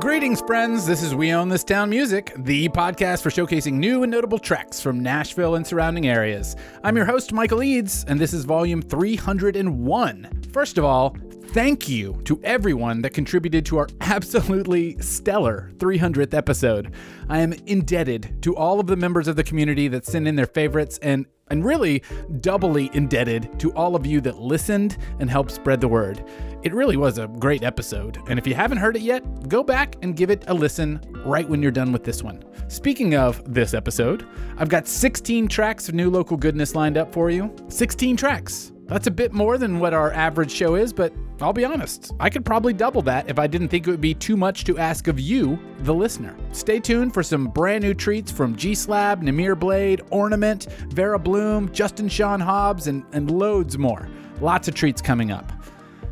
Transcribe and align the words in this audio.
Greetings, 0.00 0.40
friends. 0.40 0.86
This 0.86 1.02
is 1.02 1.14
We 1.14 1.30
Own 1.34 1.50
This 1.50 1.62
Town 1.62 1.90
Music, 1.90 2.32
the 2.34 2.70
podcast 2.70 3.20
for 3.20 3.28
showcasing 3.28 3.74
new 3.74 4.02
and 4.02 4.10
notable 4.10 4.38
tracks 4.38 4.80
from 4.80 5.02
Nashville 5.02 5.56
and 5.56 5.66
surrounding 5.66 6.08
areas. 6.08 6.56
I'm 6.82 6.96
your 6.96 7.04
host, 7.04 7.34
Michael 7.34 7.62
Eads, 7.62 8.06
and 8.08 8.18
this 8.18 8.32
is 8.32 8.46
volume 8.46 8.80
301. 8.80 10.39
First 10.52 10.78
of 10.78 10.84
all, 10.84 11.16
thank 11.52 11.88
you 11.88 12.20
to 12.24 12.40
everyone 12.42 13.02
that 13.02 13.10
contributed 13.10 13.64
to 13.66 13.78
our 13.78 13.88
absolutely 14.00 14.98
stellar 15.00 15.70
300th 15.76 16.34
episode. 16.34 16.92
I 17.28 17.38
am 17.38 17.52
indebted 17.66 18.42
to 18.42 18.56
all 18.56 18.80
of 18.80 18.88
the 18.88 18.96
members 18.96 19.28
of 19.28 19.36
the 19.36 19.44
community 19.44 19.86
that 19.88 20.06
sent 20.06 20.26
in 20.26 20.34
their 20.36 20.46
favorites 20.46 20.98
and 21.02 21.26
and 21.52 21.64
really 21.64 22.00
doubly 22.40 22.90
indebted 22.94 23.58
to 23.58 23.72
all 23.74 23.96
of 23.96 24.06
you 24.06 24.20
that 24.20 24.38
listened 24.38 24.96
and 25.18 25.28
helped 25.28 25.50
spread 25.50 25.80
the 25.80 25.88
word. 25.88 26.24
It 26.62 26.72
really 26.72 26.96
was 26.96 27.18
a 27.18 27.26
great 27.26 27.64
episode, 27.64 28.18
and 28.28 28.38
if 28.38 28.46
you 28.46 28.54
haven't 28.54 28.78
heard 28.78 28.94
it 28.94 29.02
yet, 29.02 29.48
go 29.48 29.64
back 29.64 29.96
and 30.02 30.16
give 30.16 30.30
it 30.30 30.44
a 30.46 30.54
listen 30.54 31.00
right 31.24 31.48
when 31.48 31.60
you're 31.60 31.72
done 31.72 31.90
with 31.90 32.04
this 32.04 32.22
one. 32.22 32.44
Speaking 32.68 33.16
of 33.16 33.52
this 33.52 33.74
episode, 33.74 34.24
I've 34.58 34.68
got 34.68 34.86
16 34.86 35.48
tracks 35.48 35.88
of 35.88 35.96
new 35.96 36.08
local 36.08 36.36
goodness 36.36 36.76
lined 36.76 36.96
up 36.96 37.12
for 37.12 37.30
you. 37.30 37.52
16 37.68 38.16
tracks. 38.16 38.70
That's 38.90 39.06
a 39.06 39.12
bit 39.12 39.32
more 39.32 39.56
than 39.56 39.78
what 39.78 39.94
our 39.94 40.12
average 40.12 40.50
show 40.50 40.74
is, 40.74 40.92
but 40.92 41.12
I'll 41.40 41.52
be 41.52 41.64
honest, 41.64 42.12
I 42.18 42.28
could 42.28 42.44
probably 42.44 42.72
double 42.72 43.02
that 43.02 43.30
if 43.30 43.38
I 43.38 43.46
didn't 43.46 43.68
think 43.68 43.86
it 43.86 43.90
would 43.92 44.00
be 44.00 44.14
too 44.14 44.36
much 44.36 44.64
to 44.64 44.78
ask 44.78 45.06
of 45.06 45.20
you, 45.20 45.60
the 45.82 45.94
listener. 45.94 46.34
Stay 46.50 46.80
tuned 46.80 47.14
for 47.14 47.22
some 47.22 47.46
brand 47.46 47.84
new 47.84 47.94
treats 47.94 48.32
from 48.32 48.56
G 48.56 48.74
Slab, 48.74 49.22
Namir 49.22 49.56
Blade, 49.56 50.02
Ornament, 50.10 50.66
Vera 50.88 51.20
Bloom, 51.20 51.70
Justin 51.70 52.08
Sean 52.08 52.40
Hobbs, 52.40 52.88
and, 52.88 53.04
and 53.12 53.30
loads 53.30 53.78
more. 53.78 54.08
Lots 54.40 54.66
of 54.66 54.74
treats 54.74 55.00
coming 55.00 55.30
up. 55.30 55.52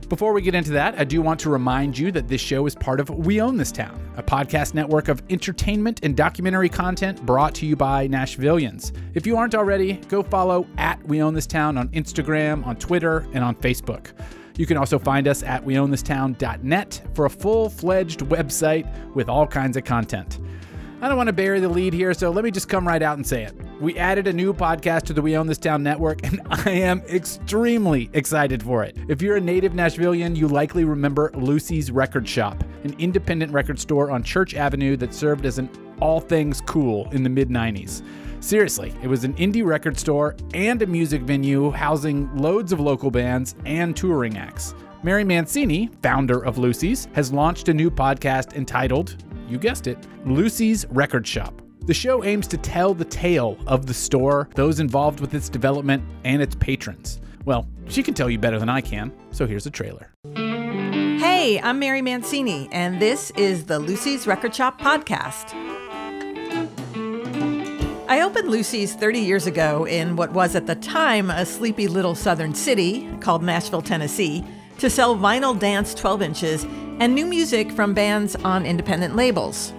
Before 0.08 0.32
we 0.32 0.40
get 0.40 0.54
into 0.54 0.70
that, 0.70 0.98
I 0.98 1.04
do 1.04 1.20
want 1.20 1.38
to 1.40 1.50
remind 1.50 1.98
you 1.98 2.10
that 2.12 2.28
this 2.28 2.40
show 2.40 2.64
is 2.64 2.74
part 2.74 2.98
of 2.98 3.10
We 3.10 3.42
Own 3.42 3.58
This 3.58 3.70
Town, 3.70 4.00
a 4.16 4.22
podcast 4.22 4.72
network 4.72 5.08
of 5.08 5.22
entertainment 5.28 6.00
and 6.02 6.16
documentary 6.16 6.70
content 6.70 7.20
brought 7.26 7.54
to 7.56 7.66
you 7.66 7.76
by 7.76 8.08
Nashvillians. 8.08 8.96
If 9.12 9.26
you 9.26 9.36
aren't 9.36 9.54
already, 9.54 9.94
go 10.08 10.22
follow 10.22 10.66
at 10.78 11.06
We 11.06 11.20
Own 11.20 11.34
This 11.34 11.46
Town 11.46 11.76
on 11.76 11.90
Instagram, 11.90 12.66
on 12.66 12.76
Twitter, 12.76 13.26
and 13.34 13.44
on 13.44 13.54
Facebook. 13.56 14.12
You 14.56 14.64
can 14.64 14.78
also 14.78 14.98
find 14.98 15.28
us 15.28 15.42
at 15.42 15.62
weownthistown.net 15.66 17.02
for 17.12 17.26
a 17.26 17.30
full 17.30 17.68
fledged 17.68 18.20
website 18.20 19.14
with 19.14 19.28
all 19.28 19.46
kinds 19.46 19.76
of 19.76 19.84
content. 19.84 20.38
I 21.00 21.06
don't 21.06 21.16
want 21.16 21.28
to 21.28 21.32
bury 21.32 21.60
the 21.60 21.68
lead 21.68 21.94
here, 21.94 22.12
so 22.12 22.30
let 22.30 22.42
me 22.42 22.50
just 22.50 22.68
come 22.68 22.86
right 22.86 23.00
out 23.02 23.16
and 23.16 23.24
say 23.24 23.44
it. 23.44 23.54
We 23.80 23.96
added 23.96 24.26
a 24.26 24.32
new 24.32 24.52
podcast 24.52 25.04
to 25.04 25.12
the 25.12 25.22
We 25.22 25.36
Own 25.36 25.46
This 25.46 25.56
Town 25.56 25.80
network, 25.80 26.26
and 26.26 26.40
I 26.50 26.70
am 26.70 27.02
extremely 27.02 28.10
excited 28.14 28.64
for 28.64 28.82
it. 28.82 28.96
If 29.06 29.22
you're 29.22 29.36
a 29.36 29.40
native 29.40 29.74
Nashvillian, 29.74 30.34
you 30.34 30.48
likely 30.48 30.82
remember 30.82 31.30
Lucy's 31.34 31.92
Record 31.92 32.28
Shop, 32.28 32.64
an 32.82 32.96
independent 32.98 33.52
record 33.52 33.78
store 33.78 34.10
on 34.10 34.24
Church 34.24 34.56
Avenue 34.56 34.96
that 34.96 35.14
served 35.14 35.46
as 35.46 35.58
an 35.58 35.70
all 36.00 36.18
things 36.18 36.60
cool 36.62 37.08
in 37.12 37.22
the 37.22 37.30
mid 37.30 37.48
90s. 37.48 38.02
Seriously, 38.40 38.92
it 39.00 39.06
was 39.06 39.22
an 39.22 39.34
indie 39.34 39.64
record 39.64 39.96
store 39.96 40.34
and 40.52 40.82
a 40.82 40.86
music 40.86 41.22
venue 41.22 41.70
housing 41.70 42.36
loads 42.36 42.72
of 42.72 42.80
local 42.80 43.12
bands 43.12 43.54
and 43.64 43.96
touring 43.96 44.36
acts. 44.36 44.74
Mary 45.04 45.22
Mancini, 45.22 45.88
founder 46.02 46.44
of 46.44 46.58
Lucy's, 46.58 47.06
has 47.12 47.32
launched 47.32 47.68
a 47.68 47.74
new 47.74 47.88
podcast 47.88 48.56
entitled, 48.56 49.22
you 49.48 49.58
guessed 49.58 49.86
it, 49.86 49.98
Lucy's 50.24 50.86
Record 50.90 51.26
Shop. 51.26 51.62
The 51.86 51.94
show 51.94 52.22
aims 52.22 52.46
to 52.48 52.58
tell 52.58 52.92
the 52.92 53.04
tale 53.04 53.56
of 53.66 53.86
the 53.86 53.94
store, 53.94 54.48
those 54.54 54.78
involved 54.78 55.20
with 55.20 55.32
its 55.34 55.48
development, 55.48 56.02
and 56.24 56.42
its 56.42 56.54
patrons. 56.54 57.20
Well, 57.46 57.66
she 57.88 58.02
can 58.02 58.12
tell 58.12 58.28
you 58.28 58.38
better 58.38 58.58
than 58.58 58.68
I 58.68 58.82
can, 58.82 59.10
so 59.30 59.46
here's 59.46 59.64
a 59.64 59.70
trailer. 59.70 60.12
Hey, 60.34 61.58
I'm 61.62 61.78
Mary 61.78 62.02
Mancini, 62.02 62.68
and 62.72 63.00
this 63.00 63.30
is 63.36 63.64
the 63.64 63.78
Lucy's 63.78 64.26
Record 64.26 64.54
Shop 64.54 64.78
podcast. 64.78 65.54
I 68.06 68.20
opened 68.20 68.48
Lucy's 68.50 68.94
30 68.94 69.20
years 69.20 69.46
ago 69.46 69.86
in 69.86 70.16
what 70.16 70.32
was 70.32 70.54
at 70.54 70.66
the 70.66 70.74
time 70.76 71.30
a 71.30 71.46
sleepy 71.46 71.88
little 71.88 72.14
southern 72.14 72.54
city 72.54 73.08
called 73.20 73.42
Nashville, 73.42 73.82
Tennessee, 73.82 74.44
to 74.78 74.90
sell 74.90 75.16
vinyl 75.16 75.58
dance 75.58 75.94
12 75.94 76.22
inches 76.22 76.66
and 76.98 77.14
new 77.14 77.26
music 77.26 77.70
from 77.72 77.94
bands 77.94 78.36
on 78.36 78.66
independent 78.66 79.16
labels. 79.16 79.72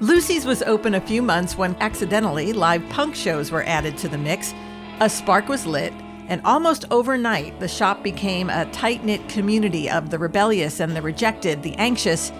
Lucy's 0.00 0.46
was 0.46 0.62
open 0.62 0.94
a 0.94 1.00
few 1.00 1.22
months 1.22 1.58
when 1.58 1.74
accidentally 1.80 2.52
live 2.52 2.88
punk 2.88 3.14
shows 3.14 3.50
were 3.50 3.64
added 3.64 3.98
to 3.98 4.08
the 4.08 4.16
mix. 4.18 4.54
A 5.00 5.10
spark 5.10 5.48
was 5.48 5.66
lit, 5.66 5.92
and 6.28 6.40
almost 6.44 6.84
overnight, 6.90 7.58
the 7.58 7.66
shop 7.66 8.04
became 8.04 8.48
a 8.48 8.70
tight 8.70 9.04
knit 9.04 9.28
community 9.28 9.90
of 9.90 10.10
the 10.10 10.18
rebellious 10.18 10.78
and 10.78 10.94
the 10.94 11.02
rejected, 11.02 11.62
the 11.62 11.74
anxious, 11.76 12.30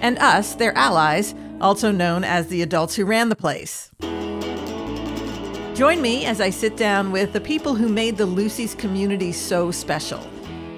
and 0.00 0.16
us, 0.18 0.54
their 0.54 0.76
allies, 0.76 1.34
also 1.60 1.90
known 1.90 2.22
as 2.22 2.46
the 2.46 2.62
adults 2.62 2.94
who 2.94 3.04
ran 3.04 3.30
the 3.30 3.36
place. 3.36 3.90
Join 5.74 6.00
me 6.00 6.24
as 6.24 6.40
I 6.40 6.50
sit 6.50 6.76
down 6.76 7.10
with 7.10 7.32
the 7.32 7.40
people 7.40 7.74
who 7.74 7.88
made 7.88 8.16
the 8.16 8.26
Lucy's 8.26 8.74
community 8.74 9.32
so 9.32 9.70
special. 9.70 10.20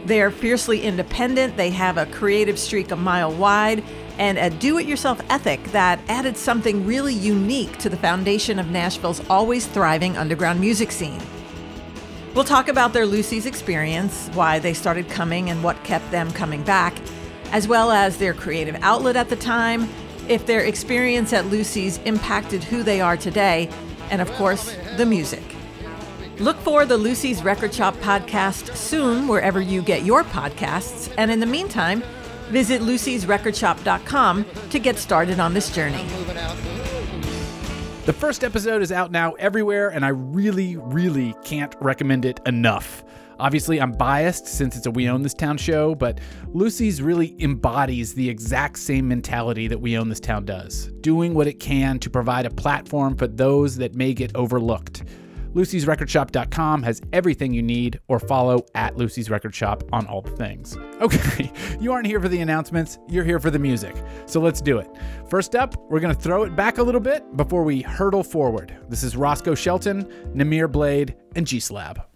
They 0.04 0.22
are 0.22 0.30
fiercely 0.30 0.80
independent, 0.82 1.56
they 1.56 1.70
have 1.70 1.98
a 1.98 2.06
creative 2.06 2.58
streak 2.58 2.90
a 2.90 2.96
mile 2.96 3.32
wide, 3.32 3.84
and 4.18 4.38
a 4.38 4.50
do 4.50 4.78
it 4.78 4.86
yourself 4.86 5.20
ethic 5.30 5.62
that 5.72 6.00
added 6.08 6.36
something 6.36 6.86
really 6.86 7.14
unique 7.14 7.78
to 7.78 7.88
the 7.88 7.96
foundation 7.96 8.58
of 8.58 8.70
Nashville's 8.70 9.22
always 9.28 9.66
thriving 9.66 10.16
underground 10.16 10.60
music 10.60 10.92
scene. 10.92 11.20
We'll 12.34 12.44
talk 12.44 12.68
about 12.68 12.92
their 12.92 13.06
Lucy's 13.06 13.46
experience, 13.46 14.28
why 14.34 14.58
they 14.58 14.72
started 14.72 15.08
coming 15.08 15.50
and 15.50 15.64
what 15.64 15.82
kept 15.84 16.10
them 16.10 16.30
coming 16.32 16.62
back, 16.62 16.96
as 17.50 17.66
well 17.66 17.90
as 17.90 18.18
their 18.18 18.34
creative 18.34 18.76
outlet 18.82 19.16
at 19.16 19.28
the 19.28 19.36
time, 19.36 19.88
if 20.28 20.46
their 20.46 20.60
experience 20.60 21.32
at 21.32 21.46
Lucy's 21.46 21.98
impacted 22.04 22.62
who 22.62 22.82
they 22.82 23.00
are 23.00 23.16
today, 23.16 23.68
and 24.10 24.22
of 24.22 24.30
course, 24.32 24.76
the 24.96 25.06
music. 25.06 25.42
Look 26.40 26.56
for 26.58 26.84
the 26.84 26.96
Lucy's 26.96 27.44
Record 27.44 27.72
Shop 27.72 27.94
podcast 27.96 28.74
soon, 28.74 29.28
wherever 29.28 29.60
you 29.60 29.82
get 29.82 30.02
your 30.04 30.24
podcasts. 30.24 31.12
And 31.16 31.30
in 31.30 31.38
the 31.38 31.46
meantime, 31.46 32.02
Visit 32.50 32.82
lucysrecordshop.com 32.82 34.44
to 34.70 34.78
get 34.80 34.98
started 34.98 35.38
on 35.38 35.54
this 35.54 35.70
journey. 35.70 36.04
The 38.06 38.12
first 38.12 38.42
episode 38.42 38.82
is 38.82 38.90
out 38.90 39.12
now 39.12 39.32
everywhere, 39.34 39.90
and 39.90 40.04
I 40.04 40.08
really, 40.08 40.76
really 40.76 41.36
can't 41.44 41.72
recommend 41.80 42.24
it 42.24 42.40
enough. 42.46 43.04
Obviously, 43.38 43.80
I'm 43.80 43.92
biased 43.92 44.48
since 44.48 44.76
it's 44.76 44.86
a 44.86 44.90
We 44.90 45.08
Own 45.08 45.22
This 45.22 45.32
Town 45.32 45.58
show, 45.58 45.94
but 45.94 46.18
Lucy's 46.52 47.00
really 47.00 47.40
embodies 47.40 48.14
the 48.14 48.28
exact 48.28 48.80
same 48.80 49.06
mentality 49.06 49.68
that 49.68 49.80
We 49.80 49.96
Own 49.96 50.08
This 50.08 50.20
Town 50.20 50.44
does, 50.44 50.88
doing 51.02 51.34
what 51.34 51.46
it 51.46 51.60
can 51.60 52.00
to 52.00 52.10
provide 52.10 52.46
a 52.46 52.50
platform 52.50 53.16
for 53.16 53.28
those 53.28 53.76
that 53.76 53.94
may 53.94 54.12
get 54.12 54.34
overlooked. 54.34 55.04
Lucy'sRecordShop.com 55.54 56.82
has 56.82 57.00
everything 57.12 57.52
you 57.52 57.62
need, 57.62 57.98
or 58.08 58.18
follow 58.18 58.64
at 58.74 58.96
Lucy's 58.96 59.30
Record 59.30 59.54
Shop 59.54 59.82
on 59.92 60.06
all 60.06 60.22
the 60.22 60.30
things. 60.30 60.76
Okay, 61.00 61.50
you 61.80 61.92
aren't 61.92 62.06
here 62.06 62.20
for 62.20 62.28
the 62.28 62.40
announcements, 62.40 62.98
you're 63.08 63.24
here 63.24 63.40
for 63.40 63.50
the 63.50 63.58
music. 63.58 63.96
So 64.26 64.38
let's 64.38 64.60
do 64.60 64.76
it. 64.78 64.86
First 65.30 65.54
up, 65.54 65.74
we're 65.88 65.98
going 66.00 66.14
to 66.14 66.20
throw 66.20 66.42
it 66.42 66.54
back 66.54 66.76
a 66.76 66.82
little 66.82 67.00
bit 67.00 67.24
before 67.38 67.64
we 67.64 67.80
hurtle 67.80 68.22
forward. 68.22 68.76
This 68.90 69.02
is 69.02 69.16
Roscoe 69.16 69.54
Shelton, 69.54 70.04
Namir 70.34 70.70
Blade, 70.70 71.16
and 71.36 71.46
G 71.46 71.58
Slab. 71.58 72.09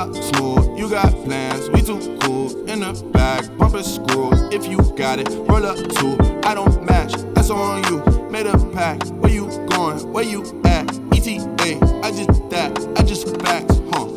up 0.00 0.14
smooth. 0.14 0.78
You 0.78 0.88
got 0.88 1.12
plans, 1.24 1.68
we 1.68 1.82
too 1.82 2.00
cool. 2.22 2.48
In 2.70 2.80
the 2.80 2.92
back, 3.12 3.44
pump 3.58 3.76
screws. 3.84 4.40
If 4.50 4.66
you 4.66 4.78
got 4.96 5.18
it, 5.18 5.28
roll 5.46 5.66
up 5.66 5.76
too. 5.76 6.16
I 6.42 6.54
don't 6.54 6.86
match, 6.86 7.12
that's 7.34 7.50
on 7.50 7.84
you. 7.84 7.98
Made 8.30 8.46
a 8.46 8.56
pack, 8.72 9.02
where 9.20 9.30
you 9.30 9.46
going, 9.68 10.10
where 10.10 10.24
you 10.24 10.40
at? 10.64 10.88
ETA, 11.12 11.76
I 12.02 12.10
just 12.12 12.32
that, 12.48 12.72
I 12.96 13.02
just 13.02 13.28
facts, 13.42 13.76
huh? 13.92 14.08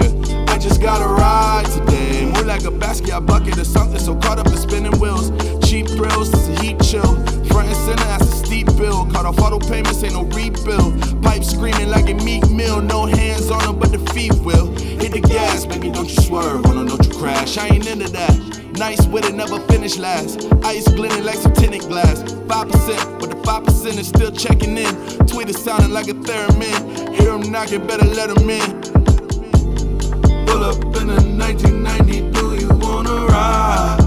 Yeah. 0.00 0.52
I 0.52 0.58
just 0.58 0.82
got 0.82 1.00
a 1.00 1.06
ride 1.06 1.66
today. 1.66 2.28
More 2.32 2.42
like 2.42 2.64
a 2.64 2.72
basket, 2.72 3.14
a 3.14 3.20
bucket 3.20 3.56
or 3.56 3.64
something, 3.64 4.00
so 4.00 4.16
caught 4.16 4.40
up 4.40 4.48
in 4.48 4.56
spinning 4.56 4.98
wheels. 4.98 5.30
Cheap 5.64 5.86
thrills, 5.86 6.30
it's 6.34 6.48
a 6.48 6.60
heat 6.60 6.80
chill. 6.82 7.14
Front 7.46 7.68
and 7.68 7.76
center, 7.76 8.08
that's 8.10 8.24
a 8.24 8.46
steep 8.46 8.66
bill. 8.76 9.06
Caught 9.12 9.26
off 9.26 9.38
auto 9.38 9.60
payments, 9.60 10.02
ain't 10.02 10.14
no 10.14 10.24
rebuild. 10.24 11.22
Pipe 11.22 11.44
screaming 11.44 11.88
like 11.88 12.10
a 12.10 12.14
meat 12.14 12.48
meal. 12.50 12.82
No 12.82 13.06
hands 13.06 13.48
on 13.48 13.62
them, 13.62 13.78
but 13.78 13.92
the 13.92 14.00
feet 14.12 14.34
will. 14.40 14.74
Hit 15.00 15.12
the 15.12 15.20
gas, 15.20 15.66
baby, 15.66 15.90
don't 15.90 16.08
you 16.08 16.22
swerve. 16.22 16.66
Oh 16.66 16.72
no, 16.72 16.86
don't 16.86 17.06
you 17.06 17.12
crash. 17.12 17.56
I 17.58 17.68
ain't 17.68 17.86
into 17.86 18.08
that. 18.10 18.54
Nice 18.76 19.06
with 19.06 19.24
it, 19.26 19.34
never 19.34 19.60
finish 19.60 19.96
last. 19.98 20.52
Ice 20.64 20.88
glinting 20.88 21.24
like 21.24 21.36
some 21.36 21.52
tinted 21.52 21.82
glass. 21.82 22.22
5%, 22.22 23.20
but 23.20 23.30
the 23.30 23.36
5% 23.36 23.98
is 23.98 24.08
still 24.08 24.32
checking 24.32 24.76
in. 24.76 24.94
Tweeter 25.26 25.54
sounding 25.54 25.90
like 25.90 26.08
a 26.08 26.14
theremin. 26.14 27.14
Hear 27.14 27.34
him 27.34 27.52
knocking, 27.52 27.86
better 27.86 28.06
let 28.06 28.30
him 28.30 28.50
in. 28.50 28.82
Pull 30.46 30.64
up 30.64 30.78
in 30.96 31.10
a 31.10 31.20
1990, 31.38 32.30
do 32.32 32.54
you 32.56 32.68
wanna 32.78 33.26
ride? 33.26 34.03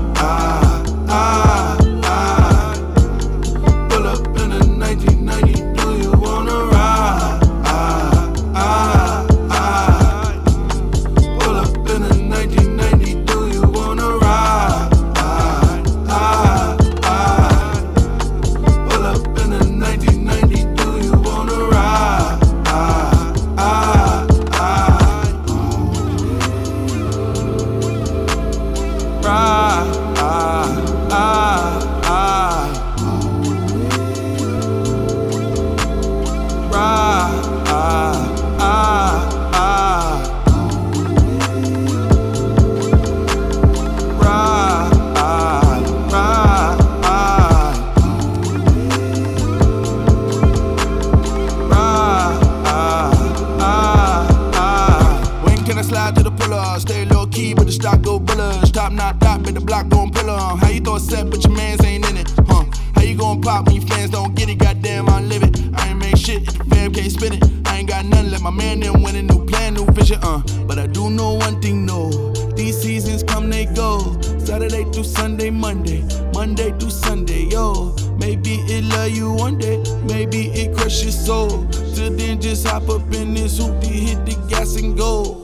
Do 70.92 71.10
know 71.10 71.34
one 71.34 71.62
thing, 71.62 71.86
no. 71.86 72.10
These 72.56 72.82
seasons 72.82 73.24
come, 73.24 73.50
they 73.50 73.66
go. 73.66 74.20
Saturday 74.40 74.84
through 74.92 75.04
Sunday, 75.04 75.50
Monday, 75.50 76.04
Monday 76.34 76.72
through 76.80 76.92
Sunday, 76.92 77.44
yo. 77.46 77.96
Maybe 78.18 78.56
it 78.68 78.84
love 78.86 79.12
you 79.12 79.32
one 79.32 79.58
day, 79.58 79.84
maybe 80.04 80.48
it 80.52 80.76
crush 80.76 81.04
your 81.04 81.12
soul. 81.12 81.68
Till 81.94 82.16
then, 82.16 82.42
just 82.42 82.66
hop 82.66 82.90
up 82.90 83.02
in 83.14 83.34
this 83.34 83.60
hoopty, 83.60 83.88
hit 83.88 84.26
the 84.26 84.36
gas 84.50 84.76
and 84.76 84.98
go. 84.98 85.44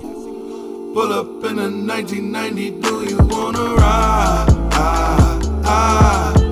Pull 0.93 1.11
up 1.13 1.43
in 1.45 1.59
a 1.59 1.69
1990, 1.69 2.81
do 2.81 3.03
you 3.09 3.17
wanna 3.17 3.75
ride? 3.75 4.45
Ah, 4.73 5.61
ah. 5.65 6.42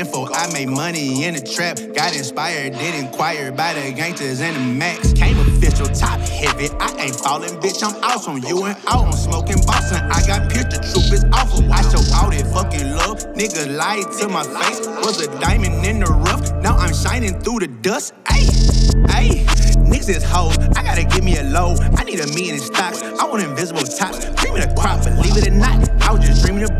Info. 0.00 0.26
I 0.32 0.50
made 0.52 0.68
money 0.68 1.24
in 1.24 1.34
the 1.34 1.40
trap. 1.40 1.78
Got 1.94 2.16
inspired, 2.16 2.72
did 2.72 2.94
inquire 2.94 3.52
by 3.52 3.74
the 3.74 3.92
gangsters 3.92 4.40
and 4.40 4.56
the 4.56 4.60
max. 4.60 5.12
Came 5.12 5.38
official, 5.38 5.86
top 5.86 6.18
heavy. 6.20 6.68
I 6.80 6.88
ain't 7.04 7.16
falling, 7.16 7.54
bitch. 7.60 7.84
I'm 7.84 7.94
out 8.02 8.26
on 8.26 8.42
you 8.42 8.64
and 8.64 8.76
out. 8.88 9.06
I'm 9.06 9.12
smoking 9.12 9.60
Boston. 9.66 10.00
I 10.10 10.26
got 10.26 10.50
pierced, 10.50 10.70
the 10.70 10.78
truth 10.78 11.12
is 11.12 11.24
awful. 11.32 11.70
I 11.70 11.82
show 11.92 12.02
all 12.16 12.30
that 12.30 12.46
fucking 12.52 12.90
love. 12.96 13.18
Nigga 13.36 13.76
lied 13.76 14.10
to 14.18 14.28
my 14.28 14.42
face. 14.42 14.86
Was 15.04 15.20
a 15.20 15.28
diamond 15.38 15.84
in 15.84 16.00
the 16.00 16.06
rough. 16.06 16.50
Now 16.62 16.76
I'm 16.76 16.94
shining 16.94 17.38
through 17.40 17.60
the 17.60 17.68
dust. 17.68 18.14
Ayy, 18.24 18.48
ayy. 19.18 19.60
Niggas 19.90 20.08
is 20.08 20.24
hoes. 20.24 20.56
I 20.76 20.82
gotta 20.82 21.04
give 21.04 21.24
me 21.24 21.36
a 21.36 21.42
low. 21.42 21.76
I 21.98 22.04
need 22.04 22.20
a 22.20 22.26
million 22.28 22.54
in 22.54 22.60
stocks. 22.60 23.02
I 23.02 23.26
want 23.26 23.42
invisible 23.42 23.82
tops. 23.82 24.24
Dreaming 24.40 24.62
of 24.62 24.74
crop, 24.76 25.04
believe 25.04 25.36
it 25.36 25.48
or 25.48 25.50
not. 25.50 25.90
I 26.02 26.12
was 26.12 26.24
just 26.24 26.44
dreaming 26.44 26.64
of 26.64 26.70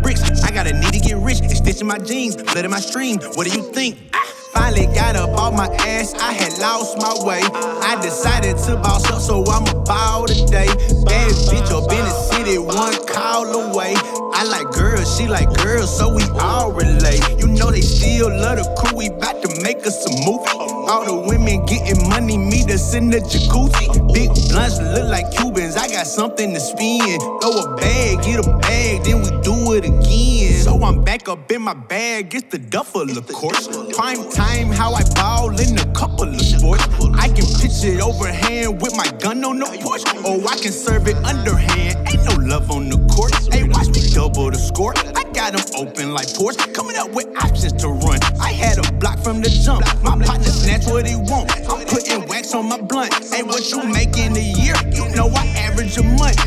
Extension 1.70 1.86
my 1.86 2.04
jeans, 2.04 2.34
blood 2.34 2.64
in 2.64 2.70
my 2.72 2.80
stream. 2.80 3.20
What 3.38 3.46
do 3.46 3.56
you 3.56 3.62
think? 3.62 3.96
Ah. 4.12 4.26
Finally 4.52 4.86
got 4.92 5.14
up 5.14 5.30
off 5.38 5.54
my 5.54 5.68
ass, 5.86 6.12
I 6.14 6.32
had 6.32 6.58
lost 6.58 6.98
my 6.98 7.14
way. 7.24 7.42
I 7.44 7.96
decided 8.02 8.58
to 8.66 8.74
boss 8.74 9.08
up, 9.08 9.20
so 9.20 9.44
I'ma 9.46 9.84
ball 9.84 10.26
today. 10.26 10.66
Bad 11.06 11.30
bitch 11.46 11.70
up 11.70 11.86
in 11.92 12.02
the 12.02 12.10
city, 12.10 12.58
one 12.58 12.98
call 13.06 13.46
away. 13.70 13.94
I 14.34 14.42
like 14.50 14.72
girls, 14.72 15.16
she 15.16 15.28
like 15.28 15.46
girls, 15.62 15.96
so 15.96 16.12
we 16.12 16.24
all 16.40 16.72
relate. 16.72 17.22
You 17.38 17.46
know 17.46 17.70
they 17.70 17.82
still 17.82 18.30
love 18.30 18.58
the 18.58 18.66
crew, 18.74 18.98
we 18.98 19.08
bout 19.08 19.40
to 19.40 19.62
make 19.62 19.86
us 19.86 20.04
a 20.06 20.10
movie. 20.26 20.50
All 20.90 21.04
the 21.06 21.14
women 21.28 21.64
getting 21.66 22.08
money, 22.08 22.36
meet 22.36 22.68
us 22.68 22.94
in 22.94 23.10
the 23.10 23.20
jacuzzi. 23.20 23.86
Big 24.12 24.30
blunts 24.50 24.80
look 24.80 25.08
like 25.08 25.30
Cubans, 25.36 25.76
I 25.76 25.86
got 25.86 26.08
something 26.08 26.52
to 26.52 26.58
spin. 26.58 27.20
Throw 27.38 27.62
a 27.62 27.76
bag, 27.76 28.24
get 28.24 28.44
a 28.44 28.58
bag, 28.58 29.04
then 29.04 29.22
we 29.22 29.30
do 29.42 29.74
it 29.74 29.84
again. 29.84 30.29
So 30.70 30.80
I'm 30.84 31.02
back 31.02 31.28
up 31.28 31.50
in 31.50 31.62
my 31.62 31.74
bag, 31.74 32.32
it's 32.32 32.46
the 32.48 32.58
duffel, 32.58 33.18
of 33.18 33.26
course. 33.26 33.66
Prime 33.92 34.30
time, 34.30 34.68
how 34.70 34.94
I 34.94 35.02
ball 35.16 35.50
in 35.58 35.76
a 35.76 35.84
couple 35.92 36.28
of 36.28 36.40
sports. 36.40 36.84
I 37.18 37.26
can 37.26 37.42
pitch 37.58 37.82
it 37.82 38.00
overhand 38.00 38.80
with 38.80 38.96
my 38.96 39.10
gun 39.18 39.44
on 39.44 39.58
the 39.58 39.66
porch, 39.82 40.06
or 40.24 40.38
I 40.48 40.54
can 40.62 40.70
serve 40.70 41.08
it 41.08 41.16
underhand. 41.26 42.06
Ain't 42.06 42.22
no 42.22 42.36
love 42.46 42.70
on 42.70 42.88
the 42.88 42.98
court. 43.10 43.34
Hey, 43.52 43.64
watch 43.64 43.88
me 43.88 44.14
double 44.14 44.48
the 44.52 44.58
score. 44.58 44.94
I 45.18 45.24
got 45.34 45.58
them 45.58 45.66
open 45.74 46.14
like 46.14 46.32
ports, 46.34 46.64
coming 46.66 46.96
up 46.96 47.10
with 47.10 47.26
options 47.42 47.72
to 47.82 47.88
run. 47.88 48.20
I 48.40 48.52
had 48.52 48.78
a 48.78 48.92
block 48.92 49.18
from 49.18 49.42
the 49.42 49.50
jump. 49.50 49.82
My 50.04 50.14
partner 50.22 50.54
snatch 50.54 50.86
what 50.86 51.04
he 51.04 51.16
want. 51.16 51.50
I'm 51.66 51.84
putting 51.84 52.28
wax 52.28 52.54
on 52.54 52.68
my 52.68 52.80
blunt. 52.80 53.12
Hey, 53.34 53.42
what 53.42 53.68
you 53.72 53.82
make 53.82 54.16
in 54.16 54.36
a 54.36 54.46
year? 54.62 54.78
You 54.94 55.10
know 55.16 55.34
I 55.34 55.46
average 55.66 55.98
a 55.98 56.04
month. 56.04 56.38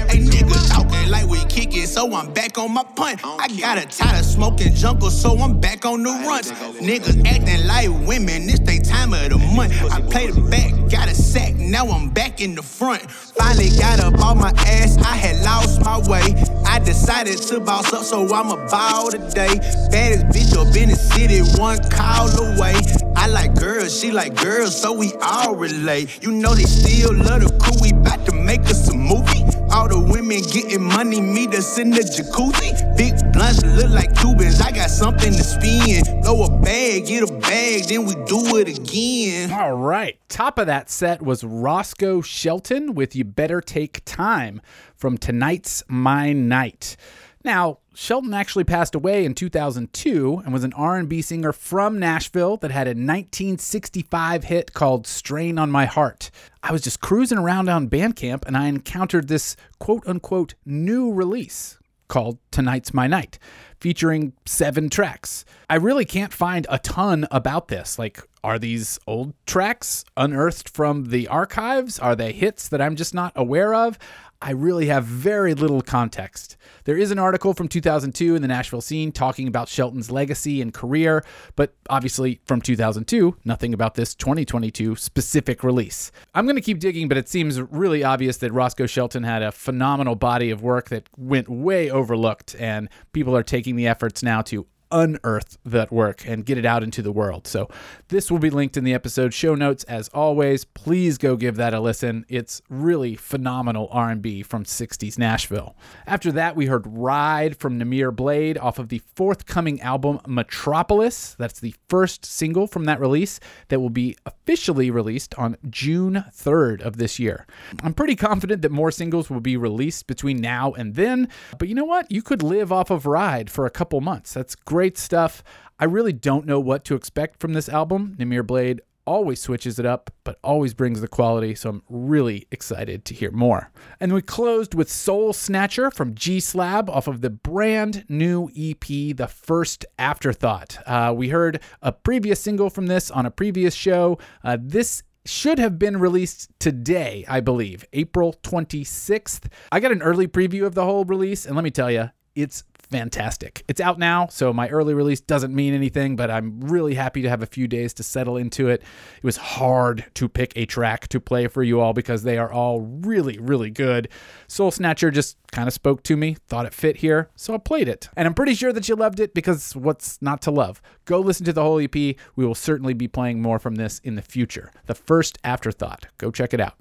Kick 1.64 1.84
it, 1.84 1.88
so 1.88 2.14
I'm 2.14 2.34
back 2.34 2.58
on 2.58 2.74
my 2.74 2.84
punt. 2.84 3.22
I 3.24 3.48
got 3.60 3.78
a 3.78 3.86
tired 3.86 4.20
of 4.20 4.26
smoking 4.26 4.74
jungle, 4.74 5.10
so 5.10 5.38
I'm 5.38 5.60
back 5.60 5.86
on 5.86 6.04
the 6.04 6.10
runs. 6.10 6.52
Niggas 6.82 7.26
acting 7.26 7.68
like 7.68 7.90
women, 8.08 8.50
it's 8.50 8.60
they 8.60 8.80
time 8.80 9.14
of 9.14 9.30
the 9.30 9.38
month. 9.38 9.74
I 9.92 10.02
played 10.02 10.34
the 10.34 10.42
back, 10.42 10.72
got 10.92 11.08
a 11.08 11.16
sack, 11.16 11.56
now 11.56 11.88
I'm 11.88 12.10
back 12.10 12.42
in 12.42 12.56
the 12.56 12.64
front. 12.64 13.10
Finally 13.10 13.70
got 13.80 14.00
up 14.00 14.20
off 14.20 14.38
my 14.38 14.52
ass, 14.68 14.98
I 14.98 15.16
had 15.16 15.44
lost 15.44 15.82
my 15.82 16.00
way. 16.10 16.34
I 16.66 16.80
decided 16.80 17.38
to 17.38 17.60
boss 17.60 17.94
up, 17.94 18.04
so 18.04 18.34
I'ma 18.34 18.68
ball 18.70 19.12
today. 19.12 19.56
Baddest 19.92 20.26
bitch 20.34 20.54
up 20.58 20.76
in 20.76 20.90
the 20.90 20.96
city, 20.96 21.40
one 21.60 21.80
call 21.90 22.30
away. 22.30 22.76
I 23.16 23.28
like 23.28 23.56
girls, 23.56 23.98
she 23.98 24.12
like 24.12 24.36
girls, 24.36 24.80
so 24.80 24.92
we 24.92 25.14
all 25.22 25.56
relate. 25.56 26.22
You 26.22 26.32
know 26.32 26.54
they 26.56 26.64
still 26.64 27.14
love 27.14 27.42
the 27.42 27.58
crew, 27.60 27.78
we 27.82 27.94
bout 27.94 28.26
to 28.26 28.34
make 28.34 28.62
us 28.62 28.90
a 28.90 28.94
movie. 28.94 29.43
All 29.74 29.88
the 29.88 30.00
women 30.00 30.42
getting 30.52 30.84
money, 30.84 31.20
meet 31.20 31.54
us 31.56 31.80
in 31.80 31.90
the 31.90 32.02
jacuzzi. 32.02 32.96
Big 32.96 33.14
blunts 33.34 33.64
look 33.64 33.90
like 33.90 34.16
Cubans, 34.16 34.62
I 34.62 34.72
got 34.72 34.92
something 34.92 35.34
to 35.34 35.44
spin. 35.44 36.06
Throw 36.24 36.44
a 36.44 36.50
bag, 36.62 37.08
get 37.08 37.28
a 37.28 37.34
bag, 37.40 37.86
then 37.86 38.06
we 38.06 38.14
do 38.26 38.58
it 38.58 38.68
again. 38.68 39.52
All 39.52 39.74
right. 39.74 40.20
Top 40.30 40.60
of 40.60 40.68
that 40.68 40.92
set 40.92 41.24
was 41.24 41.44
Roscoe 41.44 42.22
Shelton 42.22 42.94
with 42.94 43.16
You 43.16 43.24
Better 43.24 43.62
Take 43.62 44.06
Time 44.06 44.62
from 44.96 45.18
tonight's 45.18 45.82
My 45.88 46.34
Night. 46.34 46.96
Now, 47.44 47.80
Shelton 47.96 48.34
actually 48.34 48.64
passed 48.64 48.96
away 48.96 49.24
in 49.24 49.36
2002 49.36 50.42
and 50.44 50.54
was 50.54 50.64
an 50.64 50.74
R&B 50.74 51.22
singer 51.22 51.54
from 51.54 52.00
Nashville 52.00 52.58
that 52.58 52.72
had 52.72 52.88
a 52.88 52.92
1965 52.92 54.46
hit 54.46 54.74
called 54.74 55.06
Strain 55.06 55.60
on 55.60 55.70
My 55.70 55.86
Heart. 55.86 56.32
I 56.64 56.72
was 56.72 56.82
just 56.82 57.02
cruising 57.02 57.38
around 57.38 57.70
on 57.70 57.90
Bandcamp 57.90 58.46
and 58.46 58.58
I 58.58 58.68
encountered 58.68 59.28
this 59.28 59.56
quote 59.80 60.08
unquote 60.08 60.56
new 60.66 61.12
release 61.12 61.78
called 62.08 62.38
Tonight's 62.52 62.94
My 62.94 63.08
Night, 63.08 63.40
featuring 63.80 64.34
seven 64.46 64.90
tracks. 64.90 65.46
I 65.70 65.76
really 65.76 66.06
can't 66.06 66.34
find 66.34 66.68
a 66.70 66.80
ton 66.80 67.28
about 67.32 67.70
this. 67.70 67.98
Like, 67.98 68.22
are 68.44 68.60
these 68.60 69.00
old 69.08 69.34
tracks 69.46 70.04
unearthed 70.18 70.70
from 70.70 71.06
the 71.06 71.28
archives? 71.28 71.98
Are 71.98 72.16
they 72.16 72.32
hits 72.32 72.68
that 72.70 72.82
I'm 72.82 72.96
just 72.96 73.14
not 73.14 73.34
aware 73.36 73.74
of? 73.74 73.98
I 74.44 74.52
really 74.52 74.88
have 74.88 75.06
very 75.06 75.54
little 75.54 75.82
context. 75.82 76.58
There 76.84 76.98
is 76.98 77.12
an 77.12 77.18
article 77.18 77.54
from 77.54 77.70
2002 77.70 78.36
in 78.36 78.42
the 78.42 78.48
Nashville 78.50 78.82
scene 78.82 79.14
talking 79.14 79.48
about 79.48 79.70
Shelton's 79.70 80.12
legacy 80.12 80.62
and 80.62 80.74
career, 80.74 81.24
but 81.56 81.74
obviously 81.90 82.42
from 82.46 82.60
2002, 82.60 83.38
nothing 83.46 83.74
about 83.74 83.96
this 83.96 84.14
2022 84.14 84.98
specific 84.98 85.64
release. 85.64 86.12
I'm 86.36 86.46
going 86.46 86.58
to 86.58 86.62
keep 86.62 86.80
digging, 86.80 87.08
but 87.08 87.18
it 87.18 87.30
seems 87.30 87.62
really 87.62 88.04
obvious 88.04 88.36
that 88.38 88.52
Roscoe 88.52 88.86
Shelton 88.86 89.24
had 89.24 89.44
a 89.44 89.54
phenomenal 89.54 90.16
body 90.16 90.52
of 90.52 90.62
work 90.62 90.90
that 90.90 91.08
went 91.16 91.48
way 91.48 91.90
overlooked, 91.90 92.54
and 92.60 92.90
people 93.14 93.38
are 93.38 93.44
taking 93.44 93.78
the 93.78 93.88
efforts 93.88 94.22
now 94.22 94.42
to 94.42 94.68
unearth 94.94 95.58
that 95.66 95.92
work 95.92 96.26
and 96.26 96.46
get 96.46 96.58
it 96.58 96.66
out 96.66 96.84
into 96.84 97.02
the 97.02 97.12
world. 97.12 97.48
So 97.48 97.68
this 98.08 98.32
will 98.32 98.40
be 98.40 98.52
linked 98.52 98.78
in 98.78 98.84
the 98.84 98.94
episode 98.94 99.34
show 99.34 99.56
notes 99.56 99.84
as 99.86 100.08
always. 100.10 100.64
Please 100.64 101.18
go 101.18 101.36
give 101.36 101.56
that 101.58 101.74
a 101.74 101.80
listen. 101.80 102.26
It's 102.30 102.62
really 102.70 103.16
phenomenal 103.16 103.90
R&B 103.92 104.44
from 104.44 104.64
60s 104.64 105.18
Nashville. 105.18 105.76
After 106.06 106.32
that, 106.34 106.56
we 106.56 106.68
heard 106.68 106.86
Ride 106.86 107.58
from 107.58 107.80
Namir 107.80 108.16
Blade 108.16 108.58
off 108.58 108.78
of 108.78 108.90
the 108.90 109.02
forthcoming 109.16 109.82
album 109.82 110.20
Metropolis. 110.28 111.36
That's 111.40 111.60
the 111.60 111.74
first 111.90 112.24
single 112.24 112.68
from 112.68 112.86
that 112.86 113.00
release 113.00 113.40
that 113.70 113.80
will 113.80 113.90
be 113.90 114.16
officially 114.26 114.92
released 114.92 115.34
on 115.36 115.58
June 115.70 116.24
3rd 116.32 116.82
of 116.82 116.98
this 116.98 117.18
year. 117.18 117.48
I'm 117.82 117.96
pretty 117.96 118.16
confident 118.16 118.62
that 118.62 118.72
more 118.72 118.92
singles 118.92 119.30
will 119.30 119.40
be 119.40 119.58
released 119.58 120.06
between 120.06 120.40
now 120.40 120.74
and 120.74 120.94
then, 120.94 121.30
but 121.58 121.68
you 121.68 121.74
know 121.74 121.86
what? 121.86 122.12
You 122.12 122.22
could 122.22 122.44
live 122.44 122.72
off 122.72 122.92
of 122.92 123.08
Ride 123.08 123.50
for 123.50 123.66
a 123.66 123.72
couple 123.72 124.00
months. 124.02 124.34
That's 124.34 124.56
great 124.56 124.83
stuff. 124.92 125.44
I 125.80 125.86
really 125.86 126.14
don't 126.14 126.46
know 126.46 126.60
what 126.60 126.86
to 126.86 126.96
expect 126.96 127.40
from 127.40 127.54
this 127.54 127.68
album. 127.68 128.16
Namir 128.20 128.46
Blade 128.46 128.82
always 129.06 129.42
switches 129.42 129.80
it 129.80 129.86
up, 129.86 130.12
but 130.24 130.40
always 130.44 130.74
brings 130.74 131.02
the 131.02 131.08
quality, 131.08 131.56
so 131.56 131.70
I'm 131.70 131.84
really 131.90 132.48
excited 132.52 133.06
to 133.06 133.14
hear 133.14 133.32
more. 133.32 133.72
And 134.00 134.14
we 134.14 134.22
closed 134.22 134.74
with 134.74 134.90
Soul 134.90 135.34
Snatcher 135.34 135.92
from 135.92 136.16
G 136.16 136.40
Slab 136.40 136.90
off 136.90 137.08
of 137.08 137.22
the 137.22 137.30
brand 137.30 138.06
new 138.08 138.50
EP, 138.58 138.86
The 138.86 139.28
First 139.28 139.86
Afterthought. 140.00 140.78
Uh, 140.86 141.14
we 141.16 141.30
heard 141.30 141.60
a 141.82 141.92
previous 141.92 142.40
single 142.40 142.70
from 142.70 142.88
this 142.88 143.12
on 143.12 143.26
a 143.26 143.32
previous 143.32 143.74
show. 143.74 144.18
Uh, 144.44 144.58
this 144.60 145.04
should 145.26 145.60
have 145.60 145.80
been 145.80 145.98
released 145.98 146.50
today, 146.60 147.26
I 147.28 147.40
believe, 147.40 147.86
April 147.94 148.36
26th. 148.44 149.52
I 149.72 149.80
got 149.80 149.92
an 149.92 150.02
early 150.02 150.28
preview 150.28 150.66
of 150.66 150.76
the 150.76 150.84
whole 150.84 151.06
release, 151.06 151.46
and 151.46 151.56
let 151.56 151.64
me 151.64 151.72
tell 151.72 151.92
you, 151.92 152.10
it's 152.36 152.64
fantastic. 152.90 153.64
It's 153.68 153.82
out 153.82 154.00
now, 154.00 154.28
so 154.28 154.54
my 154.54 154.70
early 154.70 154.94
release 154.94 155.22
doesn't 155.22 155.54
mean 155.54 155.74
anything, 155.74 156.16
but 156.16 156.30
I'm 156.30 156.60
really 156.62 156.94
happy 156.94 157.22
to 157.22 157.30
have 157.30 157.42
a 157.42 157.48
few 157.48 157.68
days 157.68 157.94
to 157.96 158.04
settle 158.04 158.38
into 158.38 158.70
it. 158.70 158.82
It 159.18 159.24
was 159.24 159.38
hard 159.38 160.06
to 160.16 160.30
pick 160.30 160.54
a 160.56 160.66
track 160.66 161.08
to 161.10 161.20
play 161.20 161.48
for 161.48 161.64
you 161.64 161.80
all 161.80 161.94
because 161.94 162.24
they 162.24 162.38
are 162.38 162.52
all 162.52 162.82
really, 162.82 163.38
really 163.40 163.70
good. 163.70 164.10
Soul 164.48 164.72
Snatcher 164.72 165.12
just 165.12 165.38
kind 165.52 165.68
of 165.68 165.74
spoke 165.74 166.04
to 166.04 166.18
me, 166.18 166.38
thought 166.48 166.66
it 166.66 166.74
fit 166.74 166.98
here, 166.98 167.30
so 167.36 167.54
I 167.54 167.58
played 167.58 167.88
it. 167.88 168.10
And 168.16 168.28
I'm 168.28 168.34
pretty 168.34 168.56
sure 168.56 168.74
that 168.74 168.88
you 168.88 168.96
loved 168.96 169.20
it 169.20 169.34
because 169.34 169.76
what's 169.76 170.22
not 170.22 170.42
to 170.44 170.52
love? 170.52 170.82
Go 171.06 171.20
listen 171.20 171.46
to 171.46 171.54
the 171.54 171.64
whole 171.64 171.80
EP. 171.80 171.96
We 171.96 172.16
will 172.36 172.56
certainly 172.56 172.94
be 172.94 173.08
playing 173.08 173.42
more 173.42 173.60
from 173.60 173.76
this 173.76 174.00
in 174.00 174.16
the 174.16 174.22
future. 174.22 174.72
The 174.86 174.96
first 174.96 175.38
afterthought. 175.44 176.08
Go 176.18 176.32
check 176.32 176.54
it 176.54 176.60
out. 176.60 176.76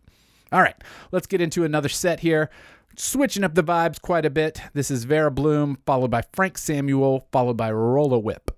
All 0.52 0.60
right, 0.60 0.76
let's 1.12 1.26
get 1.26 1.40
into 1.40 1.64
another 1.64 1.88
set 1.88 2.20
here. 2.20 2.50
Switching 2.96 3.42
up 3.42 3.54
the 3.54 3.64
vibes 3.64 4.00
quite 4.00 4.26
a 4.26 4.30
bit. 4.30 4.60
This 4.74 4.90
is 4.90 5.04
Vera 5.04 5.30
Bloom, 5.30 5.78
followed 5.86 6.10
by 6.10 6.22
Frank 6.32 6.58
Samuel, 6.58 7.26
followed 7.32 7.56
by 7.56 7.72
Rolo 7.72 8.18
Whip. 8.18 8.50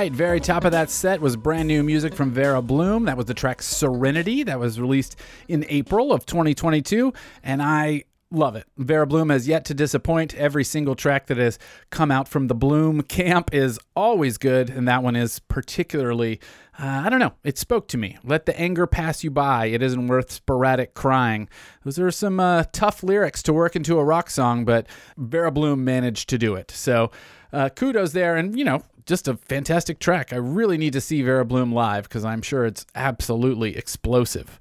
Right, 0.00 0.12
very 0.12 0.40
top 0.40 0.64
of 0.64 0.72
that 0.72 0.88
set 0.88 1.20
was 1.20 1.36
brand 1.36 1.68
new 1.68 1.82
music 1.82 2.14
from 2.14 2.30
Vera 2.30 2.62
Bloom. 2.62 3.04
That 3.04 3.18
was 3.18 3.26
the 3.26 3.34
track 3.34 3.60
Serenity 3.60 4.42
that 4.44 4.58
was 4.58 4.80
released 4.80 5.14
in 5.46 5.66
April 5.68 6.10
of 6.10 6.24
2022, 6.24 7.12
and 7.42 7.62
I 7.62 8.04
love 8.30 8.56
it. 8.56 8.64
Vera 8.78 9.06
Bloom 9.06 9.28
has 9.28 9.46
yet 9.46 9.66
to 9.66 9.74
disappoint. 9.74 10.34
Every 10.36 10.64
single 10.64 10.94
track 10.94 11.26
that 11.26 11.36
has 11.36 11.58
come 11.90 12.10
out 12.10 12.28
from 12.28 12.46
the 12.46 12.54
Bloom 12.54 13.02
camp 13.02 13.52
is 13.52 13.78
always 13.94 14.38
good, 14.38 14.70
and 14.70 14.88
that 14.88 15.02
one 15.02 15.16
is 15.16 15.38
particularly. 15.38 16.40
Uh, 16.78 17.02
I 17.04 17.10
don't 17.10 17.20
know. 17.20 17.34
It 17.44 17.58
spoke 17.58 17.86
to 17.88 17.98
me. 17.98 18.16
Let 18.24 18.46
the 18.46 18.58
anger 18.58 18.86
pass 18.86 19.22
you 19.22 19.30
by. 19.30 19.66
It 19.66 19.82
isn't 19.82 20.06
worth 20.06 20.30
sporadic 20.30 20.94
crying. 20.94 21.46
Those 21.84 21.98
are 21.98 22.10
some 22.10 22.40
uh, 22.40 22.64
tough 22.72 23.02
lyrics 23.02 23.42
to 23.42 23.52
work 23.52 23.76
into 23.76 23.98
a 23.98 24.04
rock 24.04 24.30
song, 24.30 24.64
but 24.64 24.86
Vera 25.18 25.50
Bloom 25.50 25.84
managed 25.84 26.30
to 26.30 26.38
do 26.38 26.54
it. 26.54 26.70
So 26.70 27.10
uh, 27.52 27.68
kudos 27.68 28.12
there. 28.12 28.36
And, 28.36 28.58
you 28.58 28.64
know, 28.64 28.82
just 29.06 29.28
a 29.28 29.36
fantastic 29.36 29.98
track. 29.98 30.32
I 30.32 30.36
really 30.36 30.78
need 30.78 30.92
to 30.94 31.00
see 31.00 31.22
Vera 31.22 31.44
Bloom 31.44 31.72
live 31.72 32.04
because 32.04 32.24
I'm 32.24 32.42
sure 32.42 32.64
it's 32.64 32.86
absolutely 32.94 33.76
explosive. 33.76 34.58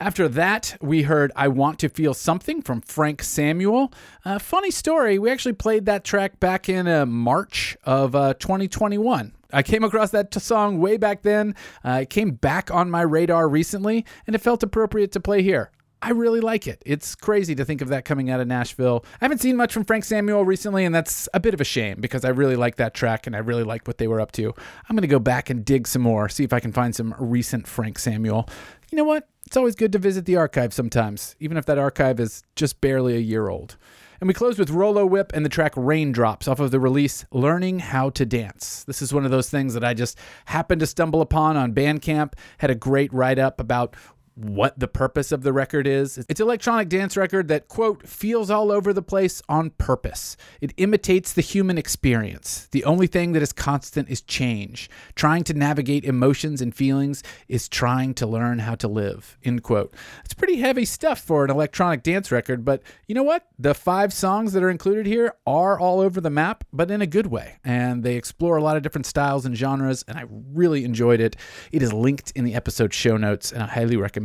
After 0.00 0.26
that, 0.28 0.76
we 0.80 1.02
heard 1.02 1.30
I 1.36 1.46
Want 1.46 1.78
to 1.78 1.88
Feel 1.88 2.12
Something 2.12 2.60
from 2.60 2.80
Frank 2.80 3.22
Samuel. 3.22 3.92
Uh, 4.24 4.40
funny 4.40 4.72
story, 4.72 5.16
we 5.16 5.30
actually 5.30 5.52
played 5.52 5.86
that 5.86 6.02
track 6.02 6.40
back 6.40 6.68
in 6.68 6.88
uh, 6.88 7.06
March 7.06 7.76
of 7.84 8.16
uh, 8.16 8.34
2021. 8.34 9.32
I 9.52 9.62
came 9.62 9.84
across 9.84 10.10
that 10.10 10.32
t- 10.32 10.40
song 10.40 10.80
way 10.80 10.96
back 10.96 11.22
then. 11.22 11.54
Uh, 11.84 12.00
it 12.02 12.10
came 12.10 12.32
back 12.32 12.70
on 12.70 12.90
my 12.90 13.02
radar 13.02 13.48
recently, 13.48 14.04
and 14.26 14.34
it 14.34 14.40
felt 14.40 14.62
appropriate 14.64 15.12
to 15.12 15.20
play 15.20 15.42
here. 15.42 15.70
I 16.04 16.10
really 16.10 16.40
like 16.40 16.66
it. 16.66 16.82
It's 16.84 17.14
crazy 17.14 17.54
to 17.54 17.64
think 17.64 17.80
of 17.80 17.88
that 17.88 18.04
coming 18.04 18.28
out 18.28 18.40
of 18.40 18.48
Nashville. 18.48 19.04
I 19.20 19.24
haven't 19.24 19.38
seen 19.38 19.56
much 19.56 19.72
from 19.72 19.84
Frank 19.84 20.04
Samuel 20.04 20.44
recently, 20.44 20.84
and 20.84 20.92
that's 20.92 21.28
a 21.32 21.38
bit 21.38 21.54
of 21.54 21.60
a 21.60 21.64
shame 21.64 22.00
because 22.00 22.24
I 22.24 22.30
really 22.30 22.56
like 22.56 22.74
that 22.76 22.92
track 22.92 23.28
and 23.28 23.36
I 23.36 23.38
really 23.38 23.62
like 23.62 23.86
what 23.86 23.98
they 23.98 24.08
were 24.08 24.20
up 24.20 24.32
to. 24.32 24.52
I'm 24.88 24.96
going 24.96 25.02
to 25.02 25.06
go 25.06 25.20
back 25.20 25.48
and 25.48 25.64
dig 25.64 25.86
some 25.86 26.02
more, 26.02 26.28
see 26.28 26.42
if 26.42 26.52
I 26.52 26.58
can 26.58 26.72
find 26.72 26.92
some 26.92 27.14
recent 27.20 27.68
Frank 27.68 28.00
Samuel. 28.00 28.48
You 28.90 28.98
know 28.98 29.04
what? 29.04 29.28
It's 29.46 29.56
always 29.56 29.76
good 29.76 29.92
to 29.92 29.98
visit 29.98 30.24
the 30.24 30.36
archive 30.36 30.74
sometimes, 30.74 31.36
even 31.38 31.56
if 31.56 31.66
that 31.66 31.78
archive 31.78 32.18
is 32.18 32.42
just 32.56 32.80
barely 32.80 33.14
a 33.14 33.20
year 33.20 33.48
old. 33.48 33.76
And 34.22 34.28
we 34.28 34.34
close 34.34 34.56
with 34.56 34.70
Rolo 34.70 35.04
Whip 35.04 35.32
and 35.34 35.44
the 35.44 35.48
track 35.48 35.72
Raindrops 35.74 36.46
off 36.46 36.60
of 36.60 36.70
the 36.70 36.78
release 36.78 37.24
Learning 37.32 37.80
How 37.80 38.08
to 38.10 38.24
Dance. 38.24 38.84
This 38.84 39.02
is 39.02 39.12
one 39.12 39.24
of 39.24 39.32
those 39.32 39.50
things 39.50 39.74
that 39.74 39.82
I 39.82 39.94
just 39.94 40.16
happened 40.44 40.78
to 40.78 40.86
stumble 40.86 41.22
upon 41.22 41.56
on 41.56 41.74
Bandcamp. 41.74 42.34
Had 42.58 42.70
a 42.70 42.76
great 42.76 43.12
write 43.12 43.40
up 43.40 43.58
about 43.58 43.96
what 44.34 44.78
the 44.78 44.88
purpose 44.88 45.30
of 45.30 45.42
the 45.42 45.52
record 45.52 45.86
is. 45.86 46.16
It's 46.28 46.40
an 46.40 46.46
electronic 46.46 46.88
dance 46.88 47.16
record 47.16 47.48
that, 47.48 47.68
quote, 47.68 48.08
feels 48.08 48.50
all 48.50 48.72
over 48.72 48.92
the 48.92 49.02
place 49.02 49.42
on 49.48 49.70
purpose. 49.70 50.36
It 50.60 50.72
imitates 50.78 51.32
the 51.32 51.42
human 51.42 51.76
experience. 51.76 52.68
The 52.70 52.84
only 52.84 53.06
thing 53.06 53.32
that 53.32 53.42
is 53.42 53.52
constant 53.52 54.08
is 54.08 54.22
change. 54.22 54.88
Trying 55.14 55.44
to 55.44 55.54
navigate 55.54 56.04
emotions 56.04 56.62
and 56.62 56.74
feelings 56.74 57.22
is 57.46 57.68
trying 57.68 58.14
to 58.14 58.26
learn 58.26 58.60
how 58.60 58.74
to 58.76 58.88
live, 58.88 59.36
end 59.44 59.62
quote. 59.62 59.94
It's 60.24 60.34
pretty 60.34 60.56
heavy 60.56 60.86
stuff 60.86 61.20
for 61.20 61.44
an 61.44 61.50
electronic 61.50 62.02
dance 62.02 62.32
record, 62.32 62.64
but 62.64 62.82
you 63.06 63.14
know 63.14 63.22
what? 63.22 63.46
The 63.58 63.74
five 63.74 64.12
songs 64.14 64.54
that 64.54 64.62
are 64.62 64.70
included 64.70 65.06
here 65.06 65.34
are 65.46 65.78
all 65.78 66.00
over 66.00 66.20
the 66.20 66.30
map, 66.30 66.64
but 66.72 66.90
in 66.90 67.02
a 67.02 67.06
good 67.06 67.26
way. 67.26 67.58
And 67.64 68.02
they 68.02 68.16
explore 68.16 68.56
a 68.56 68.62
lot 68.62 68.78
of 68.78 68.82
different 68.82 69.06
styles 69.06 69.44
and 69.44 69.56
genres, 69.56 70.04
and 70.08 70.18
I 70.18 70.24
really 70.30 70.84
enjoyed 70.84 71.20
it. 71.20 71.36
It 71.70 71.82
is 71.82 71.92
linked 71.92 72.30
in 72.32 72.44
the 72.44 72.54
episode 72.54 72.94
show 72.94 73.18
notes, 73.18 73.52
and 73.52 73.62
I 73.62 73.66
highly 73.66 73.96
recommend 73.96 74.21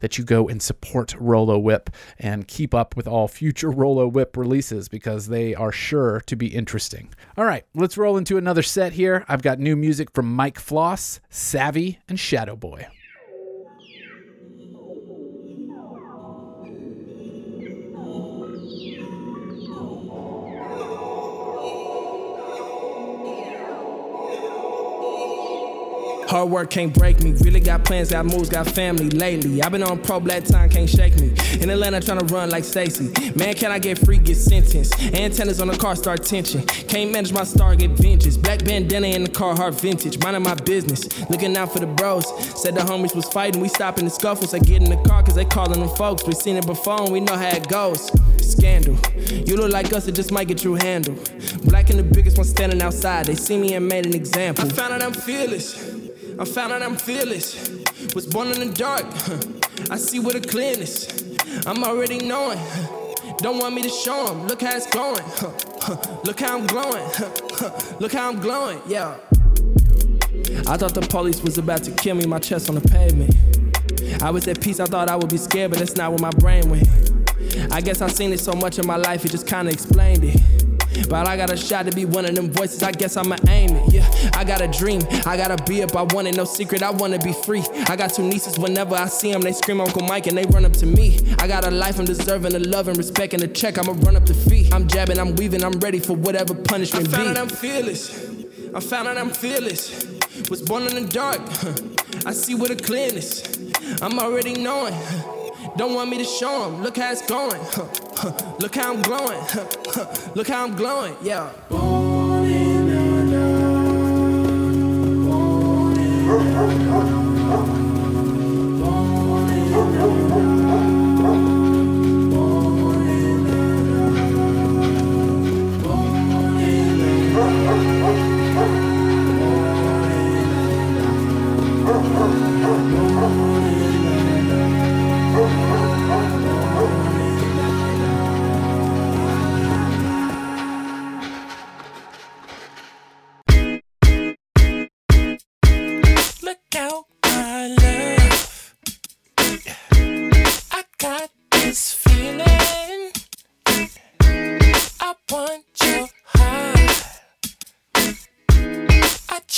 that 0.00 0.18
you 0.18 0.24
go 0.24 0.48
and 0.48 0.62
support 0.62 1.14
Rolo 1.18 1.58
Whip 1.58 1.90
and 2.18 2.48
keep 2.48 2.74
up 2.74 2.96
with 2.96 3.06
all 3.06 3.28
future 3.28 3.70
Rolo 3.82 4.06
Whip 4.06 4.36
releases 4.36 4.88
because 4.88 5.28
they 5.28 5.54
are 5.54 5.72
sure 5.72 6.20
to 6.26 6.36
be 6.36 6.48
interesting. 6.48 7.12
All 7.36 7.44
right, 7.44 7.64
let's 7.74 7.98
roll 7.98 8.16
into 8.16 8.38
another 8.38 8.62
set 8.62 8.92
here. 8.92 9.24
I've 9.28 9.42
got 9.42 9.58
new 9.58 9.76
music 9.76 10.10
from 10.12 10.32
Mike 10.34 10.58
Floss, 10.58 11.20
Savvy, 11.30 11.98
and 12.08 12.18
Shadow 12.18 12.56
Boy. 12.56 12.86
Hard 26.32 26.48
work 26.48 26.70
can't 26.70 26.94
break 26.94 27.22
me. 27.22 27.32
Really 27.42 27.60
got 27.60 27.84
plans, 27.84 28.10
got 28.10 28.24
moves, 28.24 28.48
got 28.48 28.66
family 28.66 29.10
lately. 29.10 29.62
I've 29.62 29.70
been 29.70 29.82
on 29.82 29.98
pro 29.98 30.18
black 30.18 30.44
time, 30.44 30.70
can't 30.70 30.88
shake 30.88 31.14
me. 31.20 31.34
In 31.60 31.68
Atlanta, 31.68 32.00
tryna 32.00 32.30
run 32.30 32.48
like 32.48 32.64
Stacy. 32.64 33.12
Man, 33.36 33.52
can 33.52 33.70
I 33.70 33.78
get 33.78 33.98
free, 33.98 34.16
get 34.16 34.36
sentenced? 34.36 34.98
Antennas 35.12 35.60
on 35.60 35.68
the 35.68 35.76
car, 35.76 35.94
start 35.94 36.24
tension. 36.24 36.62
Can't 36.62 37.12
manage 37.12 37.34
my 37.34 37.44
star, 37.44 37.76
get 37.76 37.90
vengeance. 37.90 38.38
Black 38.38 38.64
bandana 38.64 39.08
in 39.08 39.24
the 39.24 39.30
car, 39.30 39.54
hard 39.54 39.74
vintage. 39.74 40.18
Minding 40.20 40.42
my 40.42 40.54
business, 40.54 41.06
looking 41.28 41.54
out 41.54 41.70
for 41.70 41.80
the 41.80 41.86
bros. 41.86 42.26
Said 42.62 42.76
the 42.76 42.80
homies 42.80 43.14
was 43.14 43.26
fighting, 43.26 43.60
we 43.60 43.68
stopping 43.68 44.06
the 44.06 44.10
scuffles. 44.10 44.54
I 44.54 44.58
get 44.60 44.80
in 44.80 44.88
the 44.88 45.02
car, 45.06 45.22
cause 45.22 45.34
they 45.34 45.44
calling 45.44 45.80
them 45.80 45.94
folks. 45.96 46.26
We 46.26 46.32
seen 46.32 46.56
it 46.56 46.66
before 46.66 47.02
and 47.02 47.12
we 47.12 47.20
know 47.20 47.36
how 47.36 47.50
it 47.50 47.68
goes. 47.68 48.10
Scandal. 48.40 48.96
You 49.28 49.58
look 49.58 49.70
like 49.70 49.92
us, 49.92 50.08
it 50.08 50.14
just 50.14 50.32
might 50.32 50.48
get 50.48 50.64
you 50.64 50.76
handled. 50.76 51.30
Black 51.64 51.90
and 51.90 51.98
the 51.98 52.02
biggest 52.04 52.38
one 52.38 52.46
standing 52.46 52.80
outside. 52.80 53.26
They 53.26 53.34
see 53.34 53.58
me 53.58 53.74
and 53.74 53.86
made 53.86 54.06
an 54.06 54.14
example. 54.14 54.64
I 54.64 54.68
found 54.70 54.94
out 54.94 55.02
I'm 55.02 55.12
fearless. 55.12 55.91
I 56.42 56.44
found 56.44 56.72
out 56.72 56.82
I'm 56.82 56.96
fearless. 56.96 57.54
Was 58.16 58.26
born 58.26 58.48
in 58.48 58.58
the 58.58 58.74
dark. 58.74 59.06
I 59.92 59.96
see 59.96 60.18
with 60.18 60.34
a 60.34 60.40
clearness. 60.40 61.06
I'm 61.66 61.84
already 61.84 62.18
knowing. 62.18 62.58
Don't 63.38 63.60
want 63.60 63.76
me 63.76 63.82
to 63.82 63.88
show 63.88 64.26
'em. 64.26 64.48
Look 64.48 64.60
how 64.60 64.76
it's 64.76 64.88
going. 64.88 65.22
Look 66.24 66.40
how 66.40 66.58
I'm 66.58 66.66
glowing. 66.66 67.06
Look 68.00 68.12
how 68.12 68.28
I'm 68.28 68.40
glowing. 68.40 68.80
Yeah. 68.88 69.18
I 70.66 70.76
thought 70.76 70.94
the 70.94 71.06
police 71.08 71.40
was 71.42 71.58
about 71.58 71.84
to 71.84 71.92
kill 71.92 72.16
me. 72.16 72.26
My 72.26 72.40
chest 72.40 72.68
on 72.68 72.74
the 72.74 72.88
pavement. 72.88 73.36
I 74.20 74.32
was 74.32 74.48
at 74.48 74.60
peace. 74.60 74.80
I 74.80 74.86
thought 74.86 75.08
I 75.08 75.14
would 75.14 75.30
be 75.30 75.38
scared, 75.38 75.70
but 75.70 75.78
that's 75.78 75.94
not 75.94 76.10
where 76.10 76.18
my 76.18 76.30
brain 76.40 76.68
went. 76.68 76.88
I 77.70 77.80
guess 77.80 78.02
I've 78.02 78.16
seen 78.16 78.32
it 78.32 78.40
so 78.40 78.52
much 78.52 78.80
in 78.80 78.86
my 78.88 78.96
life, 78.96 79.24
it 79.24 79.30
just 79.30 79.46
kinda 79.46 79.70
explained 79.70 80.24
it. 80.24 80.40
But 81.08 81.26
I 81.28 81.36
got 81.36 81.50
a 81.50 81.56
shot 81.56 81.86
to 81.86 81.92
be 81.92 82.04
one 82.04 82.24
of 82.24 82.34
them 82.34 82.50
voices, 82.50 82.82
I 82.82 82.92
guess 82.92 83.16
I'ma 83.16 83.36
aim 83.48 83.76
it. 83.76 83.92
Yeah, 83.92 84.30
I 84.34 84.44
got 84.44 84.60
a 84.60 84.68
dream, 84.68 85.02
I 85.26 85.36
gotta 85.36 85.62
be 85.64 85.82
up, 85.82 85.94
I 85.96 86.02
want 86.02 86.28
it, 86.28 86.36
no 86.36 86.44
secret, 86.44 86.82
I 86.82 86.90
wanna 86.90 87.18
be 87.18 87.32
free. 87.32 87.62
I 87.88 87.96
got 87.96 88.14
two 88.14 88.22
nieces, 88.22 88.58
whenever 88.58 88.94
I 88.94 89.06
see 89.06 89.32
them, 89.32 89.42
they 89.42 89.52
scream 89.52 89.80
Uncle 89.80 90.02
Mike 90.02 90.26
and 90.26 90.36
they 90.36 90.44
run 90.46 90.64
up 90.64 90.72
to 90.74 90.86
me. 90.86 91.18
I 91.38 91.46
got 91.46 91.66
a 91.66 91.70
life, 91.70 91.98
I'm 91.98 92.04
deserving 92.04 92.54
of 92.54 92.62
love 92.62 92.88
and 92.88 92.96
respect 92.96 93.34
and 93.34 93.42
a 93.42 93.48
check, 93.48 93.78
I'ma 93.78 93.92
run 93.98 94.16
up 94.16 94.26
the 94.26 94.34
fee. 94.34 94.68
I'm 94.72 94.86
jabbing, 94.88 95.18
I'm 95.18 95.34
weaving, 95.36 95.62
I'm 95.64 95.78
ready 95.80 95.98
for 95.98 96.14
whatever 96.14 96.54
punishment 96.54 97.08
I 97.08 97.10
found 97.10 97.24
be. 97.24 97.30
out 97.30 97.38
I'm 97.38 97.48
fearless, 97.48 98.30
I 98.74 98.80
found 98.80 99.08
out 99.08 99.18
I'm 99.18 99.30
fearless. 99.30 100.06
Was 100.48 100.62
born 100.62 100.84
in 100.84 100.94
the 100.94 101.08
dark, 101.12 101.40
I 102.26 102.32
see 102.32 102.54
with 102.54 102.70
a 102.70 102.76
clearness. 102.76 103.42
I'm 104.00 104.18
already 104.18 104.54
knowing. 104.54 104.94
Don't 105.76 105.94
want 105.94 106.10
me 106.10 106.18
to 106.18 106.24
show 106.24 106.66
'em. 106.66 106.82
Look 106.82 106.96
how 106.98 107.12
it's 107.12 107.22
going. 107.26 107.60
Look 108.58 108.74
how 108.74 108.92
I'm 108.92 109.02
glowing. 109.02 109.40
Look 110.34 110.48
how 110.48 110.64
I'm 110.64 110.76
glowing. 110.76 111.16
Yeah. 111.22 111.50
Look 111.70 112.01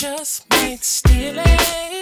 just 0.04 0.44
might 0.50 0.84
steal 0.84 1.93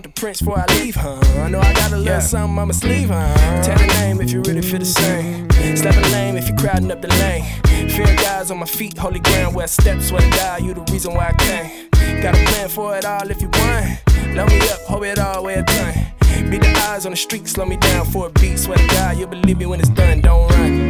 Dancing 0.00 0.12
the 0.14 0.20
prince 0.20 0.40
before 0.40 0.58
I 0.58 0.66
leave, 0.78 0.94
huh? 0.94 1.20
I 1.42 1.50
know 1.50 1.60
I 1.60 1.72
got 1.74 1.92
a 1.92 1.96
little 1.96 2.20
something 2.20 2.58
on 2.58 2.68
my 2.68 2.72
sleeve, 2.72 3.08
huh? 3.10 3.62
Tell 3.62 3.76
the 3.76 3.86
name 4.00 4.20
if 4.20 4.32
you 4.32 4.40
really 4.42 4.62
feel 4.62 4.78
the 4.78 4.84
same. 4.84 5.50
Slap 5.76 5.94
a 5.94 6.00
name 6.10 6.36
if 6.36 6.48
you're 6.48 6.56
crowding 6.56 6.90
up 6.90 7.02
the 7.02 7.08
lane. 7.08 7.44
Fear 7.90 8.06
guys 8.16 8.50
on 8.50 8.58
my 8.58 8.66
feet, 8.66 8.96
holy 8.96 9.20
ground 9.20 9.54
where 9.54 9.64
I 9.64 9.66
step, 9.66 10.00
swear 10.00 10.20
to 10.20 10.30
God, 10.30 10.62
you 10.62 10.74
the 10.74 10.82
reason 10.92 11.14
why 11.14 11.28
I 11.28 11.32
came. 11.34 11.88
Got 12.22 12.34
a 12.34 12.44
plan 12.44 12.68
for 12.68 12.96
it 12.96 13.04
all 13.04 13.30
if 13.30 13.42
you 13.42 13.48
want. 13.52 14.00
Love 14.36 14.48
me 14.48 14.60
up, 14.70 14.80
hold 14.88 15.04
it 15.04 15.18
all 15.18 15.44
where 15.44 15.60
it's 15.60 15.76
done. 15.76 16.50
Be 16.50 16.58
the 16.58 16.68
eyes 16.88 17.04
on 17.04 17.12
the 17.12 17.16
street, 17.16 17.46
slow 17.46 17.66
me 17.66 17.76
down 17.76 18.06
for 18.06 18.26
a 18.26 18.30
beat. 18.30 18.58
Swear 18.58 18.78
to 18.78 18.86
God, 18.88 19.18
you'll 19.18 19.28
believe 19.28 19.58
me 19.58 19.66
when 19.66 19.80
it's 19.80 19.90
done. 19.90 20.20
Don't 20.20 20.50
run. 20.50 20.88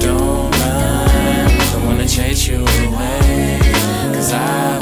Don't 0.00 0.50
run, 0.58 1.58
don't 1.72 1.86
wanna 1.86 2.08
chase 2.08 2.48
you 2.48 2.56
away. 2.56 3.60
Cause 4.14 4.32
I 4.32 4.81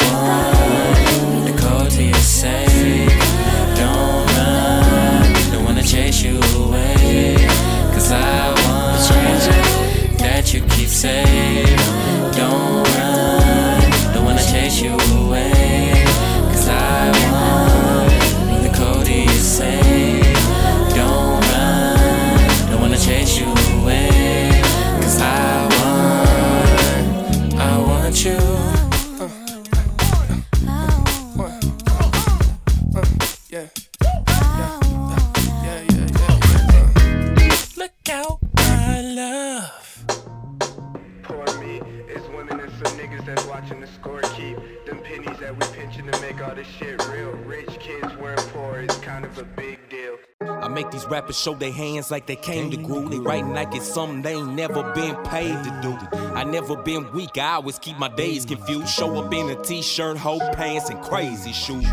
rappers 51.31 51.41
show 51.41 51.55
their 51.55 51.73
hands 51.73 52.11
like 52.11 52.27
they 52.27 52.37
came 52.37 52.71
to 52.71 52.77
groove. 52.77 53.11
They 53.11 53.19
writing 53.19 53.53
like 53.53 53.75
it's 53.75 53.87
something 53.87 54.23
they 54.23 54.35
ain't 54.35 54.55
never 54.55 54.93
been 54.95 55.15
paid 55.25 55.53
to 55.65 55.81
do. 55.83 56.17
I 56.35 56.45
never 56.45 56.77
been 56.77 57.11
weak, 57.13 57.39
I 57.39 57.55
always 57.55 57.79
keep 57.79 57.97
my 57.99 58.09
days 58.09 58.45
confused. 58.45 58.89
Show 58.89 59.17
up 59.17 59.33
in 59.33 59.49
a 59.51 59.63
t-shirt, 59.63 60.17
hoe 60.17 60.41
pants, 60.53 60.91
and 60.91 61.01
crazy 61.03 61.53
shoes. 61.53 61.87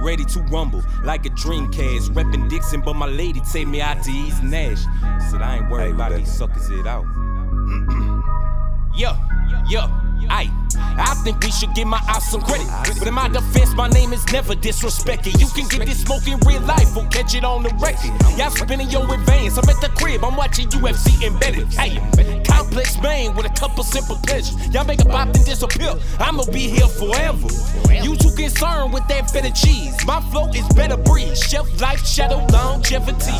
Ready 0.00 0.24
to 0.26 0.40
rumble 0.52 0.82
like 1.02 1.26
a 1.26 1.30
dreamcast. 1.30 2.10
Reppin' 2.14 2.48
Dixon, 2.48 2.80
but 2.80 2.94
my 2.94 3.06
lady 3.06 3.40
take 3.52 3.66
me 3.66 3.80
out 3.80 4.02
to 4.04 4.10
East 4.10 4.42
Nash. 4.44 4.82
Said 5.30 5.42
I 5.42 5.56
ain't 5.56 5.70
worried 5.70 5.94
about 5.94 6.12
these 6.12 6.32
suckers 6.32 6.70
it 6.70 6.86
out. 6.86 7.04
Yeah, 8.96 9.16
yeah, 9.68 9.86
aye. 10.28 10.57
I 10.98 11.14
think 11.24 11.40
we 11.42 11.50
should 11.50 11.74
give 11.74 11.86
my 11.86 11.98
house 11.98 12.30
some 12.30 12.40
credit. 12.42 12.66
But 12.98 13.06
in 13.06 13.14
my 13.14 13.28
defense, 13.28 13.74
my 13.74 13.88
name 13.88 14.12
is 14.12 14.24
never 14.32 14.54
disrespected. 14.54 15.38
You 15.40 15.46
can 15.48 15.68
get 15.68 15.86
this 15.86 16.02
smoke 16.02 16.26
in 16.26 16.38
real 16.40 16.60
life 16.62 16.96
or 16.96 17.06
catch 17.08 17.34
it 17.34 17.44
on 17.44 17.62
the 17.62 17.70
record. 17.80 18.12
Y'all 18.38 18.50
spinning 18.50 18.90
your 18.90 19.02
advance. 19.12 19.56
I'm 19.56 19.68
at 19.68 19.80
the 19.80 19.90
crib, 19.96 20.24
I'm 20.24 20.36
watching 20.36 20.68
UFC 20.68 21.22
embedded. 21.24 21.72
Hey, 21.72 21.98
complex 22.44 23.00
man 23.00 23.34
with 23.34 23.46
a 23.46 23.54
couple 23.54 23.84
simple 23.84 24.16
pleasures. 24.16 24.56
Y'all 24.74 24.84
make 24.84 25.00
a 25.00 25.04
pop 25.04 25.28
and 25.34 25.44
disappear. 25.44 25.94
I'ma 26.18 26.44
be 26.52 26.68
here 26.68 26.88
forever. 26.88 27.48
You 28.02 28.16
too 28.16 28.32
concerned 28.36 28.92
with 28.92 29.06
that 29.08 29.30
feta 29.30 29.52
cheese. 29.52 29.94
My 30.06 30.20
flow 30.30 30.48
is 30.50 30.66
better 30.74 30.96
breed. 30.96 31.36
Shelf 31.36 31.68
life, 31.80 32.04
shadow 32.06 32.44
longevity. 32.52 33.38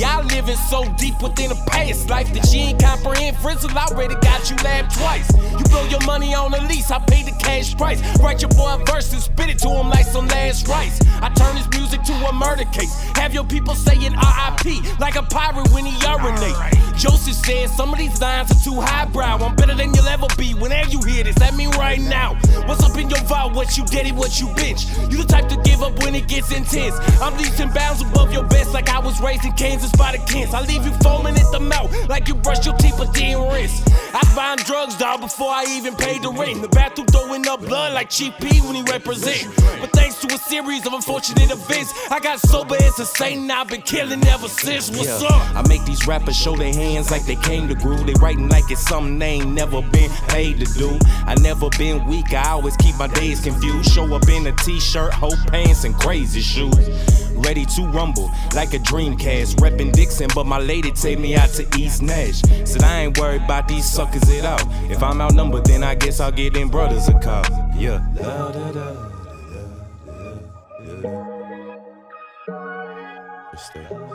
Y'all 0.00 0.24
living 0.24 0.56
so 0.68 0.84
deep 0.98 1.20
within 1.22 1.50
a 1.50 1.58
past 1.66 2.08
life 2.10 2.32
that 2.34 2.52
you 2.52 2.60
ain't 2.60 2.82
comprehend. 2.82 3.36
Frizzle 3.38 3.70
already 3.76 4.14
got 4.16 4.50
you 4.50 4.56
laugh 4.56 4.94
twice. 4.96 5.30
You 5.58 5.64
blow 5.66 5.84
your 5.88 6.04
money 6.06 6.34
on 6.34 6.52
a 6.54 6.60
lease, 6.68 6.89
I 6.90 6.98
paid 6.98 7.26
the 7.26 7.32
cash 7.32 7.76
price. 7.76 8.00
Write 8.20 8.42
your 8.42 8.50
boy 8.50 8.74
a 8.74 8.84
verse 8.84 9.12
and 9.12 9.22
spit 9.22 9.48
it 9.50 9.58
to 9.60 9.68
him 9.68 9.88
like 9.88 10.06
some 10.06 10.26
last 10.28 10.66
rites. 10.68 11.00
I 11.22 11.28
turn 11.30 11.54
this 11.54 11.68
music 11.78 12.02
to 12.02 12.12
a 12.28 12.32
murder 12.32 12.64
case. 12.72 12.92
Have 13.16 13.32
your 13.32 13.44
people 13.44 13.74
saying 13.74 14.12
RIP 14.12 14.98
like 14.98 15.16
a 15.16 15.22
pirate 15.22 15.70
when 15.72 15.84
he 15.86 15.94
urinate. 16.04 16.89
Joseph 17.00 17.32
said 17.32 17.70
some 17.70 17.94
of 17.94 17.98
these 17.98 18.20
lines 18.20 18.50
are 18.52 18.62
too 18.62 18.78
highbrow. 18.78 19.38
I'm 19.38 19.56
better 19.56 19.74
than 19.74 19.94
you'll 19.94 20.06
ever 20.06 20.26
be. 20.36 20.52
Whenever 20.52 20.90
you 20.90 21.00
hear 21.00 21.24
this, 21.24 21.38
let 21.38 21.54
me 21.54 21.66
right 21.78 21.98
now. 21.98 22.34
What's 22.66 22.84
up 22.84 22.94
in 22.98 23.08
your 23.08 23.20
vibe? 23.20 23.54
What 23.54 23.78
you 23.78 23.86
did, 23.86 24.14
what 24.14 24.38
you 24.38 24.48
bitch. 24.48 24.84
You 25.10 25.16
the 25.16 25.24
type 25.24 25.48
to 25.48 25.56
give 25.62 25.80
up 25.80 25.98
when 26.04 26.14
it 26.14 26.28
gets 26.28 26.52
intense. 26.52 26.94
I'm 27.22 27.38
leaps 27.38 27.58
and 27.58 27.72
bounds 27.72 28.02
above 28.02 28.34
your 28.34 28.44
best, 28.44 28.74
like 28.74 28.90
I 28.90 28.98
was 28.98 29.18
raised 29.18 29.46
in 29.46 29.52
Kansas 29.52 29.90
by 29.92 30.12
the 30.14 30.18
Kents. 30.30 30.52
I 30.52 30.60
leave 30.66 30.84
you 30.84 30.92
foaming 31.02 31.36
at 31.36 31.50
the 31.52 31.60
mouth, 31.60 31.90
like 32.10 32.28
you 32.28 32.34
brushed 32.34 32.66
your 32.66 32.76
teeth 32.76 32.96
but 32.98 33.14
didn't 33.14 33.48
rinse. 33.50 33.82
I 34.12 34.20
find 34.36 34.62
drugs, 34.64 34.94
dog, 34.98 35.22
before 35.22 35.48
I 35.48 35.64
even 35.70 35.96
paid 35.96 36.22
the 36.22 36.30
rent. 36.30 36.60
The 36.60 36.68
bathroom 36.68 37.06
throwing 37.06 37.48
up 37.48 37.60
blood 37.60 37.94
like 37.94 38.10
Chief 38.10 38.34
P 38.42 38.60
when 38.60 38.74
he 38.74 38.82
represent. 38.82 39.48
But 39.80 39.90
thanks 39.92 40.20
to 40.20 40.34
a 40.34 40.38
series 40.38 40.86
of 40.86 40.92
unfortunate 40.92 41.50
events, 41.50 41.94
I 42.10 42.20
got 42.20 42.40
sober 42.40 42.76
as 42.76 42.98
a 42.98 43.06
saint. 43.06 43.50
I've 43.50 43.68
been 43.68 43.80
killing 43.80 44.22
ever 44.26 44.48
since. 44.48 44.90
What's 44.90 45.22
up? 45.22 45.56
I 45.56 45.66
make 45.66 45.82
these 45.86 46.06
rappers 46.06 46.36
show 46.36 46.54
their 46.56 46.74
hands 46.74 46.89
like 47.10 47.24
they 47.24 47.36
came 47.36 47.68
to 47.68 47.74
groove. 47.74 48.06
They 48.06 48.14
writing 48.20 48.48
like 48.48 48.70
it's 48.70 48.80
something 48.80 49.18
they 49.18 49.40
ain't 49.40 49.52
never 49.52 49.80
been 49.80 50.10
paid 50.28 50.58
to 50.58 50.64
do. 50.78 50.98
I 51.26 51.34
never 51.36 51.68
been 51.78 52.04
weak, 52.06 52.32
I 52.32 52.50
always 52.50 52.76
keep 52.76 52.96
my 52.96 53.06
days 53.06 53.40
confused. 53.40 53.92
Show 53.92 54.12
up 54.14 54.28
in 54.28 54.46
a 54.46 54.52
t-shirt, 54.52 55.12
hoe 55.12 55.36
pants, 55.48 55.84
and 55.84 55.94
crazy 55.94 56.40
shoes. 56.40 56.88
Ready 57.36 57.64
to 57.64 57.82
rumble 57.86 58.30
like 58.54 58.74
a 58.74 58.78
dreamcast. 58.78 59.56
Reppin' 59.56 59.92
Dixon, 59.92 60.28
but 60.34 60.46
my 60.46 60.58
lady 60.58 60.90
take 60.90 61.18
me 61.18 61.36
out 61.36 61.48
to 61.50 61.66
East 61.78 62.02
Nash. 62.02 62.42
Said 62.64 62.82
I 62.82 63.02
ain't 63.02 63.18
worried 63.18 63.42
about 63.42 63.68
these 63.68 63.90
suckers 63.90 64.28
it 64.28 64.44
out. 64.44 64.64
If 64.90 65.02
I'm 65.02 65.20
outnumbered, 65.20 65.64
then 65.64 65.82
I 65.82 65.94
guess 65.94 66.20
I'll 66.20 66.32
get 66.32 66.54
them 66.54 66.68
brothers 66.68 67.08
a 67.08 67.18
call. 67.18 67.44
Yeah. 67.76 68.04
Da, 68.14 68.52
da, 68.52 68.72
da. 68.72 69.09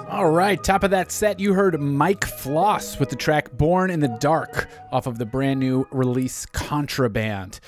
All 0.09 0.29
right, 0.29 0.63
top 0.63 0.83
of 0.83 0.91
that 0.91 1.11
set, 1.11 1.39
you 1.39 1.53
heard 1.53 1.79
Mike 1.79 2.25
Floss 2.25 2.99
with 2.99 3.09
the 3.09 3.15
track 3.15 3.51
Born 3.51 3.89
in 3.89 3.99
the 3.99 4.15
Dark 4.19 4.67
off 4.91 5.07
of 5.07 5.17
the 5.17 5.25
brand 5.25 5.59
new 5.59 5.87
release 5.91 6.45
Contraband. 6.45 7.59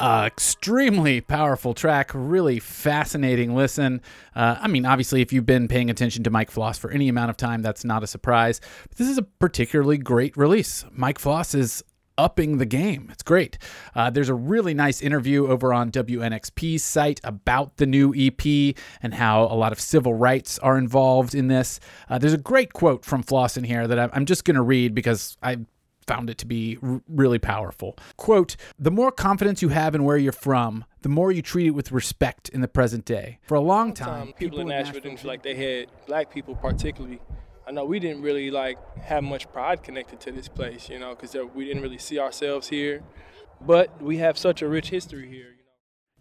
Uh, 0.00 0.24
extremely 0.26 1.20
powerful 1.20 1.74
track, 1.74 2.10
really 2.14 2.58
fascinating 2.58 3.54
listen. 3.54 4.00
Uh, 4.34 4.56
I 4.58 4.66
mean, 4.66 4.86
obviously, 4.86 5.20
if 5.20 5.30
you've 5.30 5.44
been 5.44 5.68
paying 5.68 5.90
attention 5.90 6.24
to 6.24 6.30
Mike 6.30 6.50
Floss 6.50 6.78
for 6.78 6.90
any 6.90 7.08
amount 7.10 7.28
of 7.28 7.36
time, 7.36 7.60
that's 7.60 7.84
not 7.84 8.02
a 8.02 8.06
surprise. 8.06 8.62
But 8.88 8.96
this 8.96 9.08
is 9.08 9.18
a 9.18 9.22
particularly 9.22 9.98
great 9.98 10.34
release. 10.38 10.86
Mike 10.90 11.18
Floss 11.18 11.54
is 11.54 11.84
upping 12.20 12.58
the 12.58 12.66
game. 12.66 13.08
It's 13.10 13.22
great. 13.22 13.58
Uh, 13.94 14.10
there's 14.10 14.28
a 14.28 14.34
really 14.34 14.74
nice 14.74 15.00
interview 15.00 15.46
over 15.48 15.72
on 15.72 15.90
WNXP's 15.90 16.82
site 16.82 17.20
about 17.24 17.76
the 17.78 17.86
new 17.86 18.14
EP 18.16 18.74
and 19.02 19.14
how 19.14 19.44
a 19.44 19.56
lot 19.56 19.72
of 19.72 19.80
civil 19.80 20.14
rights 20.14 20.58
are 20.60 20.76
involved 20.78 21.34
in 21.34 21.48
this. 21.48 21.80
Uh, 22.08 22.18
there's 22.18 22.32
a 22.34 22.38
great 22.38 22.72
quote 22.72 23.04
from 23.04 23.22
Floss 23.22 23.56
in 23.56 23.64
here 23.64 23.86
that 23.88 23.98
I'm, 23.98 24.10
I'm 24.12 24.26
just 24.26 24.44
going 24.44 24.56
to 24.56 24.62
read 24.62 24.94
because 24.94 25.36
I 25.42 25.58
found 26.06 26.28
it 26.28 26.38
to 26.38 26.46
be 26.46 26.76
r- 26.82 27.00
really 27.08 27.38
powerful. 27.38 27.96
Quote, 28.16 28.56
the 28.78 28.90
more 28.90 29.12
confidence 29.12 29.62
you 29.62 29.68
have 29.68 29.94
in 29.94 30.02
where 30.04 30.16
you're 30.16 30.32
from, 30.32 30.84
the 31.02 31.08
more 31.08 31.30
you 31.30 31.40
treat 31.40 31.68
it 31.68 31.70
with 31.70 31.92
respect 31.92 32.48
in 32.48 32.60
the 32.62 32.68
present 32.68 33.04
day. 33.04 33.38
For 33.42 33.54
a 33.54 33.60
long 33.60 33.94
time, 33.94 34.22
Um, 34.28 34.32
people 34.32 34.60
in 34.60 34.68
Nashville 34.68 35.00
didn't 35.00 35.20
feel 35.20 35.28
like 35.30 35.42
they 35.42 35.54
had 35.54 35.86
black 36.06 36.30
people, 36.32 36.54
particularly 36.56 37.20
I 37.70 37.72
know 37.72 37.84
we 37.84 38.00
didn't 38.00 38.22
really 38.22 38.50
like 38.50 38.78
have 39.02 39.22
much 39.22 39.48
pride 39.52 39.84
connected 39.84 40.18
to 40.22 40.32
this 40.32 40.48
place, 40.48 40.88
you 40.88 40.98
know, 40.98 41.14
because 41.14 41.36
we 41.54 41.66
didn't 41.66 41.82
really 41.82 41.98
see 41.98 42.18
ourselves 42.18 42.68
here. 42.68 43.04
But 43.60 44.02
we 44.02 44.16
have 44.16 44.36
such 44.36 44.60
a 44.60 44.66
rich 44.66 44.90
history 44.90 45.28
here. 45.28 45.54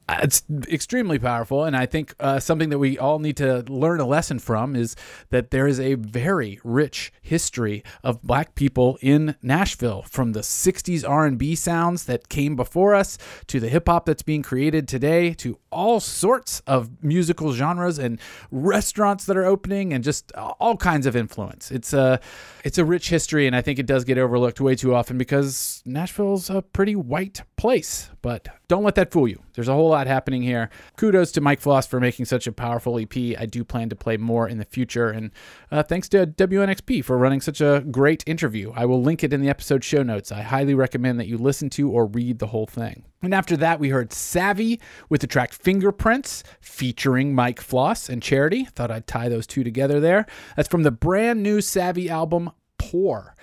Uh, 0.09 0.17
It's 0.23 0.41
extremely 0.67 1.19
powerful, 1.19 1.63
and 1.63 1.75
I 1.75 1.85
think 1.85 2.15
uh, 2.19 2.39
something 2.39 2.69
that 2.69 2.79
we 2.79 2.97
all 2.97 3.19
need 3.19 3.37
to 3.37 3.63
learn 3.69 3.99
a 3.99 4.07
lesson 4.07 4.39
from 4.39 4.75
is 4.75 4.95
that 5.29 5.51
there 5.51 5.67
is 5.67 5.79
a 5.79 5.93
very 5.93 6.59
rich 6.63 7.13
history 7.21 7.83
of 8.03 8.21
Black 8.23 8.55
people 8.55 8.97
in 9.01 9.35
Nashville, 9.43 10.01
from 10.01 10.33
the 10.33 10.39
'60s 10.39 11.07
R&B 11.07 11.55
sounds 11.55 12.05
that 12.05 12.27
came 12.27 12.55
before 12.55 12.95
us 12.95 13.17
to 13.47 13.59
the 13.59 13.69
hip 13.69 13.87
hop 13.87 14.05
that's 14.05 14.23
being 14.23 14.41
created 14.41 14.87
today, 14.87 15.33
to 15.35 15.59
all 15.71 15.99
sorts 15.99 16.61
of 16.65 17.03
musical 17.03 17.53
genres 17.53 17.99
and 17.99 18.19
restaurants 18.49 19.25
that 19.25 19.37
are 19.37 19.45
opening, 19.45 19.93
and 19.93 20.03
just 20.03 20.31
all 20.59 20.75
kinds 20.75 21.05
of 21.05 21.15
influence. 21.15 21.69
It's 21.69 21.93
a 21.93 22.19
it's 22.65 22.79
a 22.79 22.85
rich 22.85 23.09
history, 23.09 23.45
and 23.45 23.55
I 23.55 23.61
think 23.61 23.77
it 23.77 23.85
does 23.85 24.03
get 24.05 24.17
overlooked 24.17 24.59
way 24.59 24.75
too 24.75 24.95
often 24.95 25.19
because 25.19 25.83
Nashville's 25.85 26.49
a 26.49 26.63
pretty 26.63 26.95
white 26.95 27.43
place. 27.59 28.09
But 28.21 28.47
don't 28.69 28.83
let 28.83 28.95
that 28.95 29.11
fool 29.11 29.27
you. 29.27 29.43
There's 29.53 29.67
a 29.67 29.73
whole 29.73 29.89
lot 29.89 30.07
happening 30.07 30.41
here. 30.41 30.69
Kudos 30.95 31.33
to 31.33 31.41
Mike 31.41 31.59
Floss 31.59 31.85
for 31.85 31.99
making 31.99 32.25
such 32.25 32.47
a 32.47 32.53
powerful 32.53 32.97
EP. 32.97 33.15
I 33.37 33.45
do 33.45 33.65
plan 33.65 33.89
to 33.89 33.97
play 33.97 34.15
more 34.15 34.47
in 34.47 34.59
the 34.59 34.65
future, 34.65 35.09
and 35.09 35.31
uh, 35.69 35.83
thanks 35.83 36.07
to 36.09 36.25
WNXP 36.25 37.03
for 37.03 37.17
running 37.17 37.41
such 37.41 37.59
a 37.59 37.83
great 37.91 38.23
interview. 38.25 38.71
I 38.73 38.85
will 38.85 39.01
link 39.01 39.25
it 39.25 39.33
in 39.33 39.41
the 39.41 39.49
episode 39.49 39.83
show 39.83 40.03
notes. 40.03 40.31
I 40.31 40.41
highly 40.41 40.73
recommend 40.73 41.19
that 41.19 41.27
you 41.27 41.37
listen 41.37 41.69
to 41.71 41.91
or 41.91 42.05
read 42.05 42.39
the 42.39 42.47
whole 42.47 42.65
thing. 42.65 43.03
And 43.21 43.33
after 43.33 43.57
that, 43.57 43.81
we 43.81 43.89
heard 43.89 44.13
Savvy 44.13 44.79
with 45.09 45.19
the 45.19 45.27
track 45.27 45.51
Fingerprints 45.51 46.45
featuring 46.61 47.35
Mike 47.35 47.59
Floss 47.59 48.07
and 48.07 48.23
Charity. 48.23 48.65
Thought 48.65 48.91
I'd 48.91 49.07
tie 49.07 49.27
those 49.27 49.45
two 49.45 49.65
together 49.65 49.99
there. 49.99 50.25
That's 50.55 50.69
from 50.69 50.83
the 50.83 50.91
brand 50.91 51.43
new 51.43 51.59
Savvy 51.59 52.09
album, 52.09 52.51
Poor. 52.79 53.35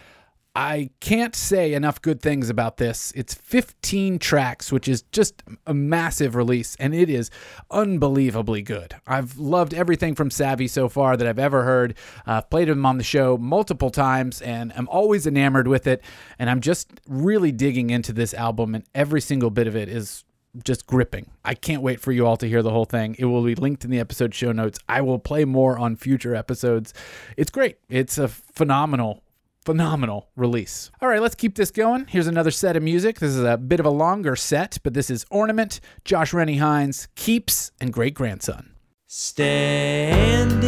I 0.57 0.89
can't 1.01 1.37
say 1.37 1.75
enough 1.75 2.01
good 2.01 2.23
things 2.23 2.49
about 2.49 2.79
this. 2.79 3.13
It's 3.15 3.35
15 3.35 4.19
tracks, 4.19 4.73
which 4.73 4.89
is 4.89 5.03
just 5.13 5.43
a 5.67 5.75
massive 5.75 6.35
release, 6.35 6.77
and 6.81 6.95
it 6.95 7.11
is 7.11 7.31
unbelievably 7.71 8.63
good. 8.63 8.95
I've 9.07 9.37
loved 9.37 9.75
everything 9.75 10.15
from 10.15 10.31
Savvy 10.31 10.67
so 10.67 10.89
far 10.89 11.15
that 11.19 11.29
I've 11.29 11.39
ever 11.39 11.65
heard. 11.65 11.95
I've 12.25 12.49
played 12.49 12.71
him 12.71 12.87
on 12.87 12.97
the 12.97 13.05
show 13.05 13.37
multiple 13.37 13.91
times, 13.91 14.41
and 14.41 14.73
I'm 14.75 14.89
always 14.89 15.27
enamored 15.27 15.69
with 15.69 15.87
it. 15.87 16.03
And 16.39 16.49
I'm 16.49 16.63
just 16.63 16.89
really 17.07 17.53
digging 17.53 17.91
into 17.91 18.15
this 18.15 18.33
album, 18.33 18.75
and 18.75 18.85
every 18.95 19.21
single 19.21 19.51
bit 19.51 19.67
of 19.67 19.77
it 19.77 19.91
is 19.91 20.25
just 20.65 20.87
gripping. 20.87 21.31
I 21.45 21.53
can't 21.53 21.83
wait 21.83 22.01
for 22.01 22.13
you 22.13 22.27
all 22.27 22.39
to 22.39 22.49
hear 22.49 22.63
the 22.63 22.71
whole 22.71 22.87
thing. 22.87 23.15
It 23.19 23.27
will 23.27 23.45
be 23.45 23.55
linked 23.55 23.85
in 23.85 23.91
the 23.91 24.01
episode 24.01 24.35
show 24.35 24.53
notes. 24.53 24.79
I 24.89 25.03
will 25.03 25.19
play 25.19 25.45
more 25.45 25.79
on 25.79 25.97
future 25.97 26.35
episodes. 26.35 26.95
It's 27.37 27.51
great. 27.51 27.77
It's 27.91 28.17
a 28.17 28.29
phenomenal 28.29 29.23
phenomenal 29.67 30.31
release. 30.37 30.91
All 31.03 31.09
right, 31.09 31.21
let's 31.21 31.35
keep 31.35 31.57
this 31.57 31.73
going. 31.73 32.07
Here's 32.09 32.29
another 32.29 32.53
set 32.53 32.77
of 32.77 32.83
music. 32.85 33.19
This 33.19 33.31
is 33.31 33.43
a 33.43 33.57
bit 33.59 33.81
of 33.81 33.87
a 33.87 33.91
longer 33.91 34.37
set, 34.37 34.79
but 34.85 34.95
this 34.95 35.11
is 35.11 35.27
Ornament, 35.29 35.81
Josh 36.05 36.33
Rennie 36.33 36.59
Hynes, 36.59 37.09
Keeps, 37.17 37.73
and 37.81 37.93
Great 37.93 38.15
Grandson. 38.15 38.71
Standing 39.09 40.63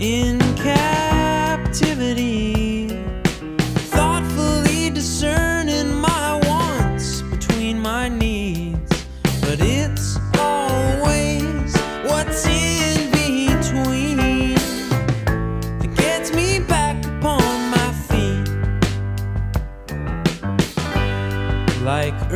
in 0.00 0.38
captivity, 0.56 2.35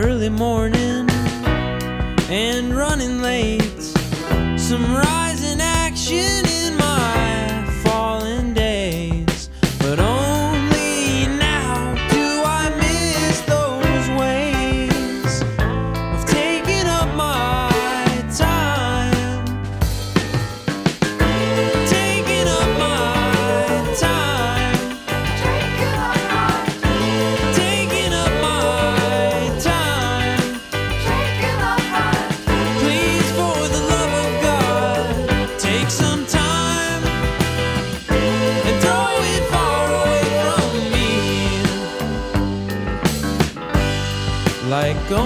early 0.03 0.31
morning 0.31 1.11
and 2.31 2.75
running 2.75 3.21
late. 3.21 3.83
Some 4.57 4.95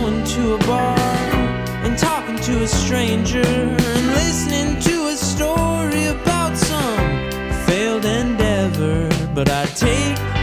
going 0.04 0.24
to 0.24 0.54
a 0.54 0.58
bar 0.66 0.98
and 1.84 1.96
talking 1.96 2.36
to 2.36 2.62
a 2.62 2.66
stranger 2.68 3.40
and 3.40 4.06
listening 4.08 4.78
to 4.78 5.06
a 5.06 5.16
story 5.16 6.04
about 6.08 6.54
some 6.58 7.08
failed 7.64 8.04
endeavor. 8.04 9.08
But 9.34 9.48
I 9.48 9.64
take 9.64 10.33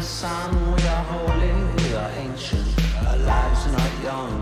sun. 0.00 0.50
We 0.74 0.82
are 0.88 1.04
holy, 1.04 1.52
we 1.82 1.94
are 1.94 2.10
ancient. 2.12 2.66
Our 3.06 3.18
lives 3.18 3.66
are 3.66 3.72
not 3.72 3.92
young. 4.02 4.34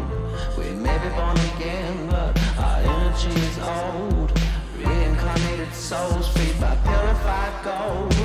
We 0.56 0.70
may 0.70 0.96
be 0.98 1.08
born 1.08 1.36
again, 1.54 2.08
but 2.08 2.38
our 2.58 2.80
energy 2.80 3.30
is 3.30 3.58
old. 3.58 4.30
Reincarnated 4.78 5.72
souls 5.74 6.28
freed 6.28 6.60
by 6.60 6.76
purified 6.76 7.54
gold. 7.64 8.15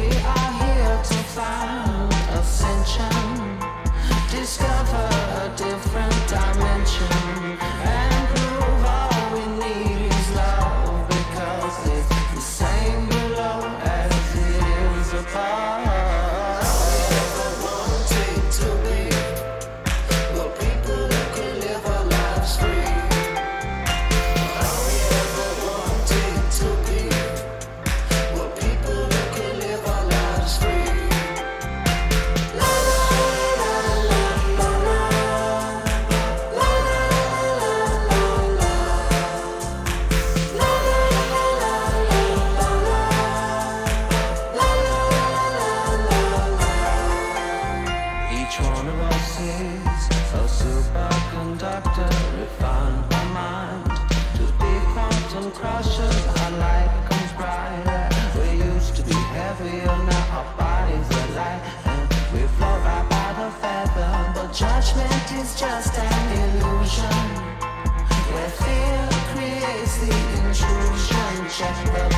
somewhere 71.61 72.10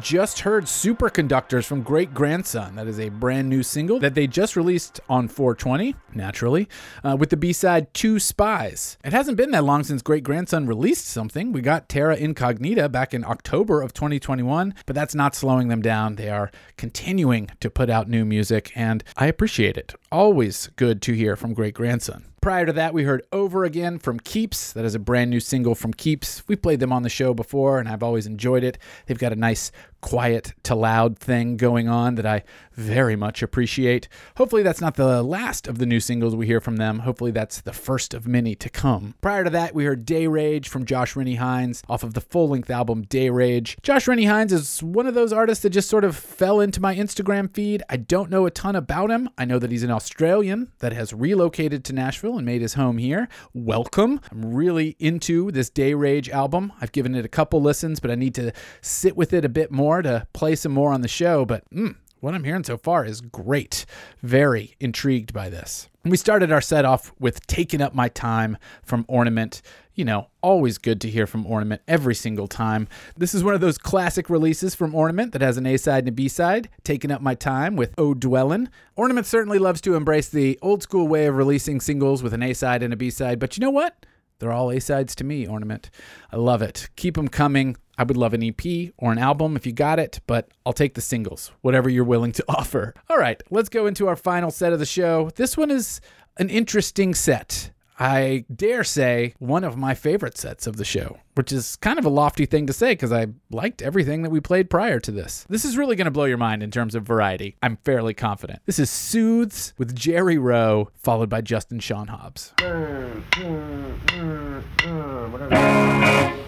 just 0.00 0.40
heard 0.40 0.64
Superconductors 0.64 1.64
from 1.64 1.82
Great 1.82 2.14
Grandson. 2.14 2.74
That 2.76 2.86
is 2.86 2.98
a 2.98 3.10
brand 3.10 3.48
new 3.48 3.62
single 3.62 4.00
that 4.00 4.14
they 4.14 4.26
just 4.26 4.56
released 4.56 5.00
on 5.08 5.28
420, 5.28 5.94
naturally, 6.14 6.68
uh, 7.04 7.16
with 7.18 7.30
the 7.30 7.36
B 7.36 7.52
side 7.52 7.92
Two 7.92 8.18
Spies. 8.18 8.96
It 9.04 9.12
hasn't 9.12 9.36
been 9.36 9.50
that 9.50 9.64
long 9.64 9.84
since 9.84 10.02
Great 10.02 10.24
Grandson 10.24 10.66
released 10.66 11.06
something. 11.06 11.52
We 11.52 11.60
got 11.60 11.88
Terra 11.88 12.16
Incognita 12.16 12.88
back 12.88 13.12
in 13.12 13.24
October 13.24 13.82
of 13.82 13.92
2021, 13.92 14.74
but 14.86 14.96
that's 14.96 15.14
not 15.14 15.34
slowing 15.34 15.68
them 15.68 15.82
down. 15.82 16.16
They 16.16 16.30
are 16.30 16.50
continuing 16.76 17.50
to 17.60 17.70
put 17.70 17.90
out 17.90 18.08
new 18.08 18.24
music, 18.24 18.72
and 18.74 19.04
I 19.16 19.26
appreciate 19.26 19.76
it. 19.76 19.94
Always 20.10 20.68
good 20.76 21.02
to 21.02 21.12
hear 21.12 21.36
from 21.36 21.54
Great 21.54 21.74
Grandson. 21.74 22.24
Prior 22.40 22.64
to 22.64 22.72
that, 22.72 22.94
we 22.94 23.02
heard 23.02 23.22
Over 23.32 23.64
Again 23.64 23.98
from 23.98 24.18
Keeps. 24.18 24.72
That 24.72 24.86
is 24.86 24.94
a 24.94 24.98
brand 24.98 25.28
new 25.28 25.40
single 25.40 25.74
from 25.74 25.92
Keeps. 25.92 26.42
We 26.48 26.56
played 26.56 26.80
them 26.80 26.90
on 26.90 27.02
the 27.02 27.10
show 27.10 27.34
before, 27.34 27.78
and 27.78 27.86
I've 27.86 28.02
always 28.02 28.26
enjoyed 28.26 28.64
it. 28.64 28.78
They've 29.04 29.18
got 29.18 29.34
a 29.34 29.36
nice 29.36 29.70
quiet 30.00 30.54
to 30.64 30.74
loud 30.74 31.18
thing 31.18 31.56
going 31.56 31.88
on 31.88 32.14
that 32.14 32.26
I 32.26 32.42
very 32.72 33.16
much 33.16 33.42
appreciate. 33.42 34.08
Hopefully, 34.36 34.62
that's 34.62 34.80
not 34.80 34.94
the 34.94 35.22
last 35.22 35.68
of 35.68 35.78
the 35.78 35.86
new 35.86 36.00
singles 36.00 36.34
we 36.34 36.46
hear 36.46 36.60
from 36.60 36.76
them. 36.76 37.00
Hopefully, 37.00 37.30
that's 37.30 37.60
the 37.60 37.72
first 37.72 38.14
of 38.14 38.26
many 38.26 38.54
to 38.54 38.70
come. 38.70 39.14
Prior 39.20 39.44
to 39.44 39.50
that, 39.50 39.74
we 39.74 39.84
heard 39.84 40.06
Day 40.06 40.26
Rage 40.26 40.68
from 40.68 40.84
Josh 40.84 41.14
Rennie 41.14 41.36
Hynes 41.36 41.82
off 41.88 42.02
of 42.02 42.14
the 42.14 42.20
full 42.20 42.48
length 42.48 42.70
album 42.70 43.02
Day 43.02 43.28
Rage. 43.28 43.76
Josh 43.82 44.08
Rennie 44.08 44.24
Hynes 44.24 44.52
is 44.52 44.82
one 44.82 45.06
of 45.06 45.14
those 45.14 45.32
artists 45.32 45.62
that 45.62 45.70
just 45.70 45.90
sort 45.90 46.04
of 46.04 46.16
fell 46.16 46.60
into 46.60 46.80
my 46.80 46.94
Instagram 46.94 47.52
feed. 47.52 47.82
I 47.90 47.96
don't 47.96 48.30
know 48.30 48.46
a 48.46 48.50
ton 48.50 48.76
about 48.76 49.10
him. 49.10 49.28
I 49.36 49.44
know 49.44 49.58
that 49.58 49.70
he's 49.70 49.82
an 49.82 49.90
Australian 49.90 50.72
that 50.78 50.92
has 50.92 51.12
relocated 51.12 51.84
to 51.84 51.92
Nashville 51.92 52.36
and 52.36 52.46
made 52.46 52.62
his 52.62 52.74
home 52.74 52.98
here. 52.98 53.28
Welcome. 53.52 54.20
I'm 54.30 54.54
really 54.54 54.96
into 54.98 55.50
this 55.50 55.68
Day 55.68 55.92
Rage 55.92 56.30
album. 56.30 56.72
I've 56.80 56.92
given 56.92 57.14
it 57.14 57.24
a 57.24 57.28
couple 57.28 57.60
listens, 57.60 58.00
but 58.00 58.10
I 58.10 58.14
need 58.14 58.34
to 58.36 58.52
sit 58.80 59.16
with 59.16 59.32
it 59.32 59.44
a 59.44 59.48
bit 59.48 59.70
more 59.70 59.89
to 60.02 60.26
play 60.32 60.54
some 60.54 60.72
more 60.72 60.92
on 60.92 61.00
the 61.00 61.08
show. 61.08 61.44
But 61.44 61.68
mm, 61.70 61.96
what 62.20 62.34
I'm 62.34 62.44
hearing 62.44 62.64
so 62.64 62.76
far 62.76 63.04
is 63.04 63.20
great. 63.20 63.86
Very 64.22 64.76
intrigued 64.78 65.32
by 65.32 65.48
this. 65.48 65.88
We 66.04 66.16
started 66.16 66.50
our 66.50 66.60
set 66.60 66.84
off 66.84 67.12
with 67.18 67.46
Taking 67.46 67.82
Up 67.82 67.94
My 67.94 68.08
Time 68.08 68.56
from 68.82 69.04
Ornament. 69.08 69.60
You 69.94 70.04
know, 70.06 70.28
always 70.40 70.78
good 70.78 71.00
to 71.02 71.10
hear 71.10 71.26
from 71.26 71.44
Ornament 71.44 71.82
every 71.86 72.14
single 72.14 72.46
time. 72.48 72.88
This 73.18 73.34
is 73.34 73.44
one 73.44 73.54
of 73.54 73.60
those 73.60 73.76
classic 73.76 74.30
releases 74.30 74.74
from 74.74 74.94
Ornament 74.94 75.32
that 75.32 75.42
has 75.42 75.58
an 75.58 75.66
A 75.66 75.76
side 75.76 76.04
and 76.04 76.08
a 76.08 76.12
B 76.12 76.28
side. 76.28 76.70
Taking 76.84 77.10
Up 77.10 77.20
My 77.20 77.34
Time 77.34 77.76
with 77.76 77.92
O 77.98 78.14
Dwellin'. 78.14 78.70
Ornament 78.96 79.26
certainly 79.26 79.58
loves 79.58 79.82
to 79.82 79.94
embrace 79.94 80.28
the 80.28 80.58
old 80.62 80.82
school 80.82 81.06
way 81.06 81.26
of 81.26 81.36
releasing 81.36 81.80
singles 81.80 82.22
with 82.22 82.32
an 82.32 82.42
A 82.42 82.54
side 82.54 82.82
and 82.82 82.94
a 82.94 82.96
B 82.96 83.10
side, 83.10 83.38
but 83.38 83.56
you 83.56 83.60
know 83.60 83.70
what? 83.70 84.06
They're 84.38 84.52
all 84.52 84.70
A 84.70 84.80
sides 84.80 85.14
to 85.16 85.24
me, 85.24 85.46
Ornament. 85.46 85.90
I 86.32 86.36
love 86.36 86.62
it. 86.62 86.88
Keep 86.96 87.16
them 87.16 87.28
coming. 87.28 87.76
I 88.00 88.02
would 88.02 88.16
love 88.16 88.32
an 88.32 88.42
EP 88.42 88.94
or 88.96 89.12
an 89.12 89.18
album 89.18 89.56
if 89.56 89.66
you 89.66 89.72
got 89.72 89.98
it, 89.98 90.20
but 90.26 90.48
I'll 90.64 90.72
take 90.72 90.94
the 90.94 91.02
singles, 91.02 91.52
whatever 91.60 91.90
you're 91.90 92.02
willing 92.02 92.32
to 92.32 92.44
offer. 92.48 92.94
All 93.10 93.18
right, 93.18 93.42
let's 93.50 93.68
go 93.68 93.84
into 93.86 94.08
our 94.08 94.16
final 94.16 94.50
set 94.50 94.72
of 94.72 94.78
the 94.78 94.86
show. 94.86 95.28
This 95.36 95.54
one 95.54 95.70
is 95.70 96.00
an 96.38 96.48
interesting 96.48 97.12
set. 97.12 97.72
I 97.98 98.46
dare 98.56 98.84
say 98.84 99.34
one 99.38 99.64
of 99.64 99.76
my 99.76 99.92
favorite 99.92 100.38
sets 100.38 100.66
of 100.66 100.78
the 100.78 100.84
show, 100.86 101.18
which 101.34 101.52
is 101.52 101.76
kind 101.76 101.98
of 101.98 102.06
a 102.06 102.08
lofty 102.08 102.46
thing 102.46 102.66
to 102.68 102.72
say 102.72 102.92
because 102.92 103.12
I 103.12 103.26
liked 103.50 103.82
everything 103.82 104.22
that 104.22 104.30
we 104.30 104.40
played 104.40 104.70
prior 104.70 104.98
to 105.00 105.10
this. 105.10 105.44
This 105.50 105.66
is 105.66 105.76
really 105.76 105.94
going 105.94 106.06
to 106.06 106.10
blow 106.10 106.24
your 106.24 106.38
mind 106.38 106.62
in 106.62 106.70
terms 106.70 106.94
of 106.94 107.02
variety. 107.02 107.56
I'm 107.62 107.76
fairly 107.84 108.14
confident. 108.14 108.62
This 108.64 108.78
is 108.78 108.88
Soothes 108.88 109.74
with 109.76 109.94
Jerry 109.94 110.38
Rowe, 110.38 110.88
followed 110.96 111.28
by 111.28 111.42
Justin 111.42 111.80
Sean 111.80 112.06
Hobbs. 112.06 112.54
Mm, 112.56 113.22
mm, 113.32 114.62
mm, 114.78 115.20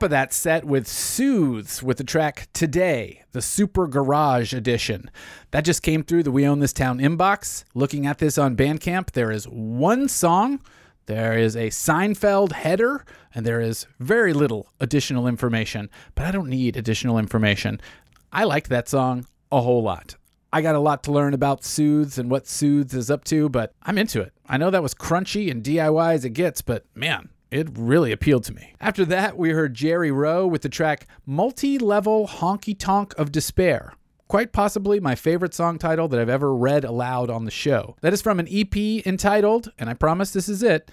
Top 0.00 0.06
of 0.06 0.10
that 0.12 0.32
set 0.32 0.64
with 0.64 0.86
Soothes 0.86 1.82
with 1.82 1.98
the 1.98 2.04
track 2.04 2.48
Today, 2.54 3.22
the 3.32 3.42
Super 3.42 3.86
Garage 3.86 4.54
Edition. 4.54 5.10
That 5.50 5.62
just 5.62 5.82
came 5.82 6.02
through 6.02 6.22
the 6.22 6.30
We 6.30 6.46
Own 6.46 6.60
This 6.60 6.72
Town 6.72 7.00
inbox. 7.00 7.64
Looking 7.74 8.06
at 8.06 8.16
this 8.16 8.38
on 8.38 8.56
Bandcamp, 8.56 9.10
there 9.10 9.30
is 9.30 9.44
one 9.44 10.08
song, 10.08 10.62
there 11.04 11.36
is 11.36 11.54
a 11.54 11.68
Seinfeld 11.68 12.52
header, 12.52 13.04
and 13.34 13.44
there 13.44 13.60
is 13.60 13.86
very 13.98 14.32
little 14.32 14.68
additional 14.80 15.26
information. 15.26 15.90
But 16.14 16.24
I 16.24 16.30
don't 16.30 16.48
need 16.48 16.78
additional 16.78 17.18
information. 17.18 17.78
I 18.32 18.44
liked 18.44 18.70
that 18.70 18.88
song 18.88 19.26
a 19.52 19.60
whole 19.60 19.82
lot. 19.82 20.16
I 20.50 20.62
got 20.62 20.76
a 20.76 20.80
lot 20.80 21.02
to 21.04 21.12
learn 21.12 21.34
about 21.34 21.62
Soothes 21.62 22.16
and 22.16 22.30
what 22.30 22.46
Soothes 22.46 22.94
is 22.94 23.10
up 23.10 23.24
to, 23.24 23.50
but 23.50 23.74
I'm 23.82 23.98
into 23.98 24.22
it. 24.22 24.32
I 24.46 24.56
know 24.56 24.70
that 24.70 24.82
was 24.82 24.94
crunchy 24.94 25.50
and 25.50 25.62
DIY 25.62 26.14
as 26.14 26.24
it 26.24 26.30
gets, 26.30 26.62
but 26.62 26.86
man, 26.94 27.28
it 27.50 27.68
really 27.76 28.12
appealed 28.12 28.44
to 28.44 28.54
me. 28.54 28.74
After 28.80 29.04
that, 29.06 29.36
we 29.36 29.50
heard 29.50 29.74
Jerry 29.74 30.10
Rowe 30.10 30.46
with 30.46 30.62
the 30.62 30.68
track 30.68 31.06
Multi 31.26 31.78
Level 31.78 32.28
Honky 32.28 32.78
Tonk 32.78 33.14
of 33.18 33.32
Despair. 33.32 33.94
Quite 34.28 34.52
possibly 34.52 35.00
my 35.00 35.16
favorite 35.16 35.54
song 35.54 35.76
title 35.76 36.06
that 36.06 36.20
I've 36.20 36.28
ever 36.28 36.54
read 36.54 36.84
aloud 36.84 37.30
on 37.30 37.44
the 37.44 37.50
show. 37.50 37.96
That 38.00 38.12
is 38.12 38.22
from 38.22 38.38
an 38.38 38.46
EP 38.48 39.04
entitled, 39.04 39.72
and 39.76 39.90
I 39.90 39.94
promise 39.94 40.30
this 40.30 40.48
is 40.48 40.62
it, 40.62 40.88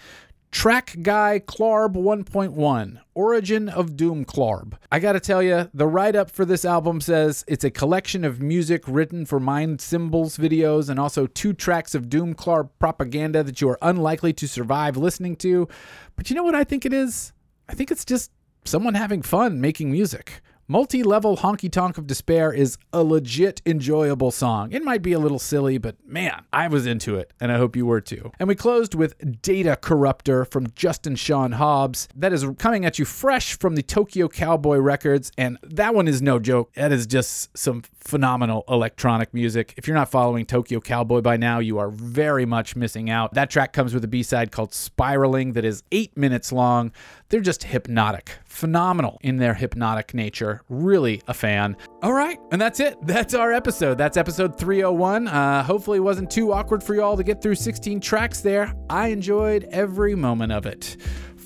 Track 0.52 0.98
Guy 1.02 1.40
Clarb 1.40 1.96
1.1 1.96 3.00
Origin 3.14 3.70
of 3.70 3.96
Doom 3.96 4.26
Clarb. 4.26 4.78
I 4.92 5.00
gotta 5.00 5.20
tell 5.20 5.44
you, 5.44 5.70
the 5.74 5.88
write 5.88 6.16
up 6.16 6.32
for 6.32 6.46
this 6.46 6.66
album 6.66 7.02
says 7.02 7.44
it's 7.48 7.64
a 7.64 7.70
collection 7.70 8.24
of 8.24 8.42
music 8.42 8.84
written 8.88 9.26
for 9.26 9.40
Mind 9.40 9.82
Symbols 9.82 10.38
videos 10.38 10.90
and 10.90 11.00
also 11.00 11.28
two 11.28 11.54
tracks 11.54 11.94
of 11.94 12.10
Doom 12.10 12.34
Clarb 12.34 12.70
propaganda 12.80 13.44
that 13.44 13.62
you 13.62 13.70
are 13.70 13.78
unlikely 13.82 14.34
to 14.34 14.48
survive 14.48 14.98
listening 14.98 15.36
to. 15.38 15.68
But 16.16 16.30
you 16.30 16.36
know 16.36 16.44
what 16.44 16.56
I 16.56 16.64
think 16.64 16.86
it 16.86 16.94
is? 16.94 17.34
I 17.70 17.74
think 17.74 17.92
it's 17.92 18.06
just 18.06 18.32
someone 18.64 18.94
having 18.94 19.22
fun 19.22 19.62
making 19.62 19.92
music. 19.92 20.42
Multi 20.70 21.02
level 21.02 21.38
Honky 21.38 21.72
Tonk 21.72 21.98
of 21.98 22.08
Despair 22.08 22.52
is 22.52 22.78
a 22.92 23.02
legit 23.02 23.62
enjoyable 23.66 24.32
song. 24.32 24.74
It 24.74 24.84
might 24.84 25.02
be 25.02 25.14
a 25.14 25.20
little 25.20 25.40
silly, 25.40 25.78
but 25.78 25.96
man, 26.06 26.44
I 26.52 26.68
was 26.68 26.86
into 26.86 27.16
it, 27.16 27.32
and 27.40 27.54
I 27.54 27.58
hope 27.58 27.78
you 27.78 27.86
were 27.86 28.02
too. 28.02 28.34
And 28.38 28.50
we 28.50 28.56
closed 28.56 28.94
with 28.94 29.42
Data 29.42 29.78
Corruptor 29.82 30.46
from 30.52 30.68
Justin 30.76 31.16
Sean 31.16 31.54
Hobbs. 31.54 32.10
That 32.14 32.34
is 32.34 32.46
coming 32.58 32.84
at 32.84 33.00
you 33.00 33.06
fresh 33.06 33.58
from 33.58 33.76
the 33.76 33.82
Tokyo 33.82 34.28
Cowboy 34.28 34.80
Records, 34.80 35.32
and 35.38 35.58
that 35.64 35.96
one 35.96 36.06
is 36.06 36.22
no 36.22 36.38
joke. 36.38 36.74
That 36.74 36.92
is 36.92 37.08
just 37.08 37.58
some 37.58 37.84
phenomenal 37.98 38.66
electronic 38.68 39.34
music. 39.34 39.74
If 39.78 39.88
you're 39.88 39.96
not 39.96 40.12
following 40.12 40.46
Tokyo 40.46 40.82
Cowboy 40.82 41.22
by 41.22 41.38
now, 41.38 41.60
you 41.60 41.78
are 41.78 41.90
very 41.90 42.46
much 42.46 42.76
missing 42.76 43.10
out. 43.10 43.34
That 43.36 43.50
track 43.50 43.72
comes 43.72 43.94
with 43.94 44.04
a 44.04 44.08
B 44.10 44.22
side 44.22 44.52
called 44.52 44.74
Spiraling 44.74 45.54
that 45.54 45.64
is 45.64 45.84
eight 45.94 46.18
minutes 46.18 46.52
long. 46.52 46.92
They're 47.30 47.42
just 47.42 47.64
hypnotic, 47.64 48.38
phenomenal 48.46 49.20
in 49.22 49.36
their 49.36 49.54
hypnotic 49.54 50.14
nature. 50.14 50.62
Really 50.70 51.22
a 51.28 51.34
fan. 51.34 51.76
All 52.02 52.14
right, 52.14 52.40
and 52.52 52.62
that's 52.62 52.80
it. 52.80 52.96
That's 53.02 53.34
our 53.34 53.52
episode. 53.52 53.98
That's 53.98 54.16
episode 54.16 54.58
301. 54.58 55.28
Uh, 55.28 55.64
hopefully, 55.64 55.98
it 55.98 56.02
wasn't 56.02 56.32
too 56.32 56.54
awkward 56.54 56.82
for 56.82 56.96
you 56.96 57.04
all 57.04 57.18
to 57.18 57.24
get 57.24 57.42
through 57.42 57.56
16 57.56 58.00
tracks 58.00 58.40
there. 58.40 58.74
I 58.90 59.10
enjoyed 59.10 59.68
every 59.72 60.16
moment 60.16 60.54
of 60.54 60.66
it. 60.66 60.96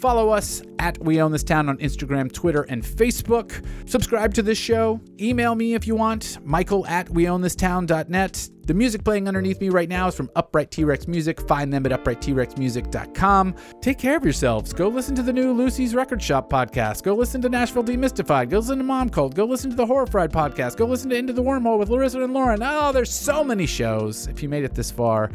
Follow 0.01 0.29
us 0.29 0.63
at 0.79 0.97
We 0.97 1.21
Own 1.21 1.31
This 1.31 1.43
Town 1.43 1.69
on 1.69 1.77
Instagram, 1.77 2.33
Twitter, 2.33 2.63
and 2.63 2.81
Facebook. 2.81 3.63
Subscribe 3.87 4.33
to 4.33 4.41
this 4.41 4.57
show. 4.57 4.99
Email 5.19 5.53
me 5.53 5.75
if 5.75 5.85
you 5.85 5.95
want, 5.95 6.39
michael 6.43 6.87
at 6.87 7.05
weownthistown.net. 7.09 8.49
The 8.65 8.73
music 8.73 9.03
playing 9.03 9.27
underneath 9.27 9.61
me 9.61 9.69
right 9.69 9.87
now 9.87 10.07
is 10.07 10.15
from 10.15 10.31
Upright 10.35 10.71
T 10.71 10.83
Rex 10.85 11.07
Music. 11.07 11.39
Find 11.47 11.71
them 11.71 11.85
at 11.85 11.91
uprighttRexmusic.com. 11.91 13.55
Take 13.81 13.99
care 13.99 14.17
of 14.17 14.23
yourselves. 14.23 14.73
Go 14.73 14.87
listen 14.87 15.13
to 15.15 15.21
the 15.21 15.33
new 15.33 15.53
Lucy's 15.53 15.93
Record 15.93 16.21
Shop 16.21 16.49
podcast. 16.49 17.03
Go 17.03 17.13
listen 17.13 17.39
to 17.43 17.49
Nashville 17.49 17.83
Demystified. 17.83 18.49
Go 18.49 18.57
listen 18.57 18.79
to 18.79 18.83
Mom 18.83 19.07
Cult. 19.07 19.35
Go 19.35 19.45
listen 19.45 19.69
to 19.69 19.75
the 19.75 19.85
Horror 19.85 20.07
Fried 20.07 20.31
podcast. 20.31 20.77
Go 20.77 20.85
listen 20.85 21.11
to 21.11 21.15
Into 21.15 21.33
the 21.33 21.43
Wormhole 21.43 21.77
with 21.77 21.89
Larissa 21.89 22.23
and 22.23 22.33
Lauren. 22.33 22.63
Oh, 22.63 22.91
there's 22.91 23.13
so 23.13 23.43
many 23.43 23.67
shows. 23.67 24.25
If 24.27 24.41
you 24.41 24.49
made 24.49 24.63
it 24.63 24.73
this 24.73 24.89
far, 24.89 25.29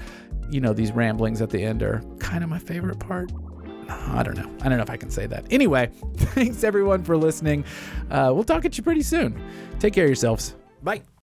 you 0.51 0.61
know 0.61 0.73
these 0.73 0.91
ramblings 0.91 1.41
at 1.41 1.51
the 1.51 1.63
end 1.63 1.85
are 1.85 2.03
kind 2.19 2.43
of 2.43 2.51
my 2.51 2.59
favorite 2.59 2.99
part. 2.99 3.31
I 3.89 4.23
don't 4.23 4.37
know. 4.37 4.51
I 4.61 4.69
don't 4.69 4.79
know 4.79 4.83
if 4.85 4.91
I 4.91 4.97
can 4.97 5.11
say 5.11 5.27
that. 5.27 5.45
Anyway, 5.51 5.91
thanks 6.17 6.65
everyone 6.65 7.03
for 7.03 7.17
listening. 7.17 7.65
Uh, 8.11 8.31
we'll 8.35 8.45
talk 8.45 8.65
at 8.65 8.77
you 8.77 8.83
pretty 8.85 9.03
soon. 9.03 9.41
Take 9.79 9.95
care 9.95 10.05
of 10.05 10.11
yourselves. 10.11 10.55
Bye. 10.83 11.03